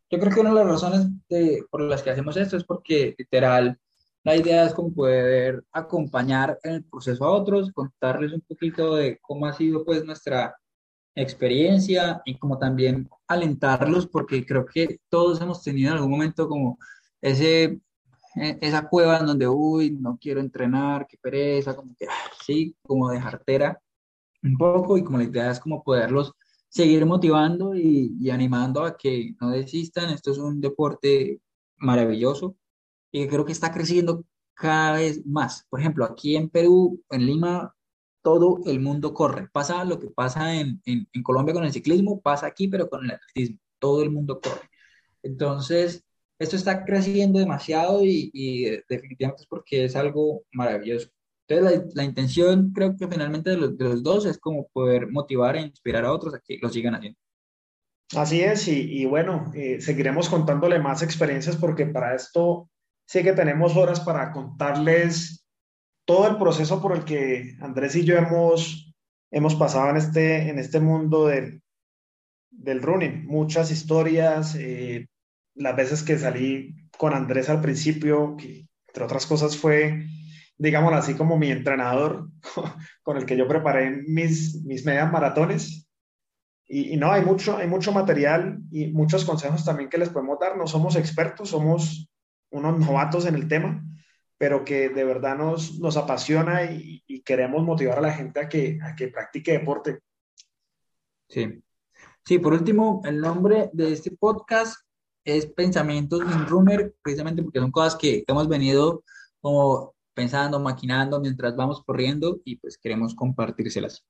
yo 0.10 0.20
creo 0.20 0.34
que 0.34 0.39
una 0.39 0.50
de 0.50 0.56
las 0.56 0.68
razones 0.68 1.08
de, 1.30 1.63
por 1.70 1.82
las 1.82 2.02
que 2.04 2.12
hacemos 2.12 2.38
esto 2.38 2.58
es 2.58 2.63
porque 2.63 3.15
literal 3.18 3.80
la 4.24 4.36
idea 4.36 4.65
es 4.65 4.74
como 4.74 4.94
poder 4.94 5.63
acompañar 5.72 6.60
en 6.63 6.74
el 6.74 6.84
proceso 6.84 7.26
a 7.26 7.32
otros, 7.32 7.72
contarles 7.72 8.34
un 8.34 8.41
poquito 8.41 8.96
de 8.96 9.20
cómo 9.22 9.46
ha 9.46 9.54
sido 9.54 9.86
pues 9.86 10.04
nuestra 10.04 10.56
experiencia 11.15 12.22
y 12.26 12.38
como 12.38 12.58
también 12.58 13.10
alentarlos 13.28 14.08
porque 14.08 14.46
creo 14.46 14.65
que 14.65 15.00
todos 15.10 15.41
hemos 15.41 15.63
tenido 15.63 15.91
en 15.91 15.98
algún 15.98 16.12
momento 16.12 16.48
como 16.50 16.78
ese 17.22 17.80
esa 18.36 18.88
cueva 18.88 19.20
en 19.20 19.28
donde, 19.28 19.48
uy, 19.48 19.91
no 19.91 20.18
quiero 20.20 20.41
entrenar, 20.41 21.08
qué 21.08 21.18
pereza, 21.18 21.76
como 21.76 21.96
que, 21.98 22.06
sí, 22.46 22.76
como 22.84 23.10
de 23.10 23.22
jartera 23.22 23.82
un 24.44 24.58
poco 24.58 24.98
y 24.98 25.04
como 25.04 25.18
la 25.18 25.24
idea 25.24 25.52
es 25.52 25.60
como 25.60 25.84
poderlos 25.84 26.34
seguir 26.76 27.06
motivando 27.06 27.74
y, 27.76 28.30
animando 28.30 28.84
a 28.84 28.98
que 28.98 29.34
no 29.40 29.52
desistan. 29.52 30.10
Esto 30.12 30.32
es 30.32 30.38
un 30.38 30.60
deporte 30.60 31.42
maravilloso 31.78 32.58
y 33.12 33.28
creo 33.28 33.46
que 33.46 33.54
está 33.54 33.72
creciendo 33.72 34.26
cada 34.54 34.94
vez 34.98 35.26
más. 35.26 35.66
Por 35.70 35.80
ejemplo, 35.80 36.06
aquí 36.06 36.36
en 36.36 36.50
Perú, 36.50 37.02
en 37.10 37.26
Lima, 37.26 37.74
todo 38.22 38.60
el 38.66 38.82
mundo 38.82 39.14
corre. 39.14 39.48
Pasa 39.54 39.86
lo 39.86 40.00
que 40.00 40.10
pasa 40.10 40.54
en, 40.56 40.82
Colombia 41.24 41.54
con 41.54 41.64
el 41.66 41.72
ciclismo, 41.74 42.22
pasa 42.22 42.48
aquí, 42.48 42.68
pero 42.68 42.90
con 42.90 43.06
el 43.06 43.12
atletismo. 43.12 43.60
Todo 43.80 44.04
el 44.04 44.12
mundo 44.12 44.42
corre. 44.42 44.70
Entonces, 45.24 46.04
esto 46.40 46.58
está 46.58 46.84
creciendo 46.86 47.40
demasiado 47.40 48.04
y, 48.04 48.32
y, 48.34 48.66
definitivamente 48.90 49.44
es 49.44 49.48
porque 49.48 49.86
es 49.86 49.96
algo 49.96 50.44
maravilloso. 50.52 51.10
Entonces, 51.47 51.86
la, 51.86 51.91
la 51.93 52.03
intención 52.03 52.71
creo 52.73 52.95
que 52.97 53.08
finalmente 53.08 53.51
de 53.51 53.58
los, 53.58 53.77
de 53.77 53.86
los, 53.86 54.03
dos 54.03 54.25
es 54.25 54.38
como 54.39 54.67
poder 54.69 55.12
motivar 55.12 55.55
e 55.55 55.62
inspirar 55.62 56.05
a 56.05 56.12
otros 56.12 56.34
a 56.34 56.39
que 56.39 56.58
lo 56.62 56.69
sigan 56.69 56.95
haciendo. 56.95 57.19
Así 58.15 58.41
es, 58.41 58.67
y, 58.67 59.01
y 59.01 59.05
bueno, 59.05 59.51
eh, 59.55 59.81
seguiremos 59.81 60.29
contándole 60.29 60.79
más 60.79 61.01
experiencias 61.01 61.55
porque 61.55 61.86
para 61.86 62.15
esto 62.15 62.69
sí 63.08 63.23
que 63.23 63.34
tenemos 63.34 63.75
horas 63.75 63.99
para 63.99 64.31
contarles 64.31 65.45
todo 66.05 66.27
el 66.27 66.38
proceso 66.38 66.81
por 66.81 66.95
el 66.95 67.03
que 67.03 67.55
Andrés 67.62 67.95
y 67.95 68.03
yo 68.03 68.15
hemos, 68.15 68.93
hemos 69.31 69.55
pasado 69.55 69.89
en 69.89 69.97
este, 69.97 70.49
en 70.49 70.60
este 70.60 70.79
mundo 70.79 71.27
del, 71.27 71.62
del 72.51 72.81
running. 72.81 73.25
Muchas 73.25 73.71
historias, 73.71 74.55
eh, 74.55 75.08
las 75.55 75.75
veces 75.75 76.03
que 76.03 76.17
salí 76.17 76.75
con 76.97 77.13
Andrés 77.13 77.49
al 77.49 77.62
principio, 77.62 78.36
que 78.38 78.67
entre 78.88 79.03
otras 79.03 79.25
cosas 79.25 79.58
fue, 79.58 80.05
digámoslo 80.58 80.98
así, 80.98 81.15
como 81.15 81.38
mi 81.38 81.52
entrenador 81.52 82.30
con 83.04 83.18
el 83.18 83.26
que 83.26 83.38
yo 83.38 83.48
preparé 83.48 84.04
mis, 84.08 84.63
mis 84.63 84.86
medias 84.86 85.12
maratones. 85.12 85.88
Y, 86.68 86.94
y, 86.94 86.98
no, 86.98 87.12
hay 87.12 87.24
mucho, 87.24 87.58
hay 87.58 87.68
mucho 87.68 87.91
material 87.91 88.60
y 88.72 88.88
muchos 88.88 89.24
consejos 89.24 89.63
también 89.63 89.89
que 89.89 89.98
les 89.98 90.10
podemos 90.10 90.39
dar. 90.39 90.58
No 90.58 90.68
somos 90.68 90.96
expertos, 90.96 91.50
somos 91.50 92.10
unos 92.50 92.80
novatos 92.80 93.26
en 93.26 93.36
el 93.36 93.48
tema, 93.48 93.84
pero 94.38 94.63
que 94.63 94.89
de 94.89 95.04
verdad 95.04 95.38
nos, 95.38 95.80
nos 95.80 95.98
apasiona 95.98 96.63
y, 96.63 97.04
y 97.06 97.22
queremos 97.22 97.63
motivar 97.63 98.00
a 98.00 98.02
la 98.02 98.13
gente 98.13 98.39
a 98.39 98.50
que, 98.50 98.80
a 98.82 98.96
que 98.96 99.10
practique 99.10 99.52
deporte. 99.52 100.00
Sí. 101.30 101.62
Sí, 102.24 102.39
por 102.39 102.54
último, 102.54 103.02
el 103.06 103.22
nombre 103.22 103.70
de 103.74 103.94
este 103.94 104.10
podcast 104.10 104.80
es 105.24 105.46
Pensamientos 105.46 106.22
en 106.22 106.48
Runner, 106.48 106.96
precisamente 107.02 107.44
porque 107.44 107.60
son 107.60 107.72
cosas 107.72 107.96
que 107.96 108.24
hemos 108.28 108.48
venido 108.48 109.04
como 109.41 109.94
pensando, 110.15 110.60
maquinando 110.60 111.19
mientras 111.19 111.56
vamos 111.56 111.84
corriendo 111.84 112.41
y 112.43 112.56
pues 112.56 112.78
queremos 112.78 113.13
compartírselas. 113.13 114.04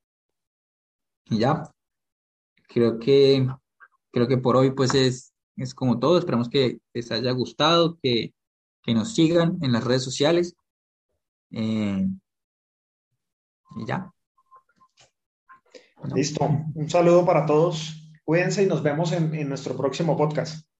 Y 1.25 1.39
ya, 1.39 1.63
creo 2.67 2.99
que, 2.99 3.47
creo 4.11 4.27
que 4.27 4.37
por 4.37 4.55
hoy 4.55 4.71
pues 4.71 4.93
es, 4.93 5.33
es 5.57 5.73
como 5.73 5.99
todo. 5.99 6.17
Esperamos 6.17 6.49
que 6.49 6.79
les 6.93 7.11
haya 7.11 7.31
gustado, 7.31 7.97
que, 8.01 8.33
que 8.83 8.93
nos 8.93 9.13
sigan 9.13 9.57
en 9.61 9.71
las 9.73 9.83
redes 9.83 10.03
sociales. 10.03 10.55
Eh, 11.51 12.07
y 13.77 13.85
ya. 13.85 14.11
Listo. 16.13 16.45
Un 16.75 16.89
saludo 16.89 17.25
para 17.25 17.45
todos. 17.45 18.11
Cuídense 18.23 18.63
y 18.63 18.67
nos 18.67 18.83
vemos 18.83 19.11
en, 19.11 19.33
en 19.33 19.49
nuestro 19.49 19.75
próximo 19.75 20.15
podcast. 20.15 20.65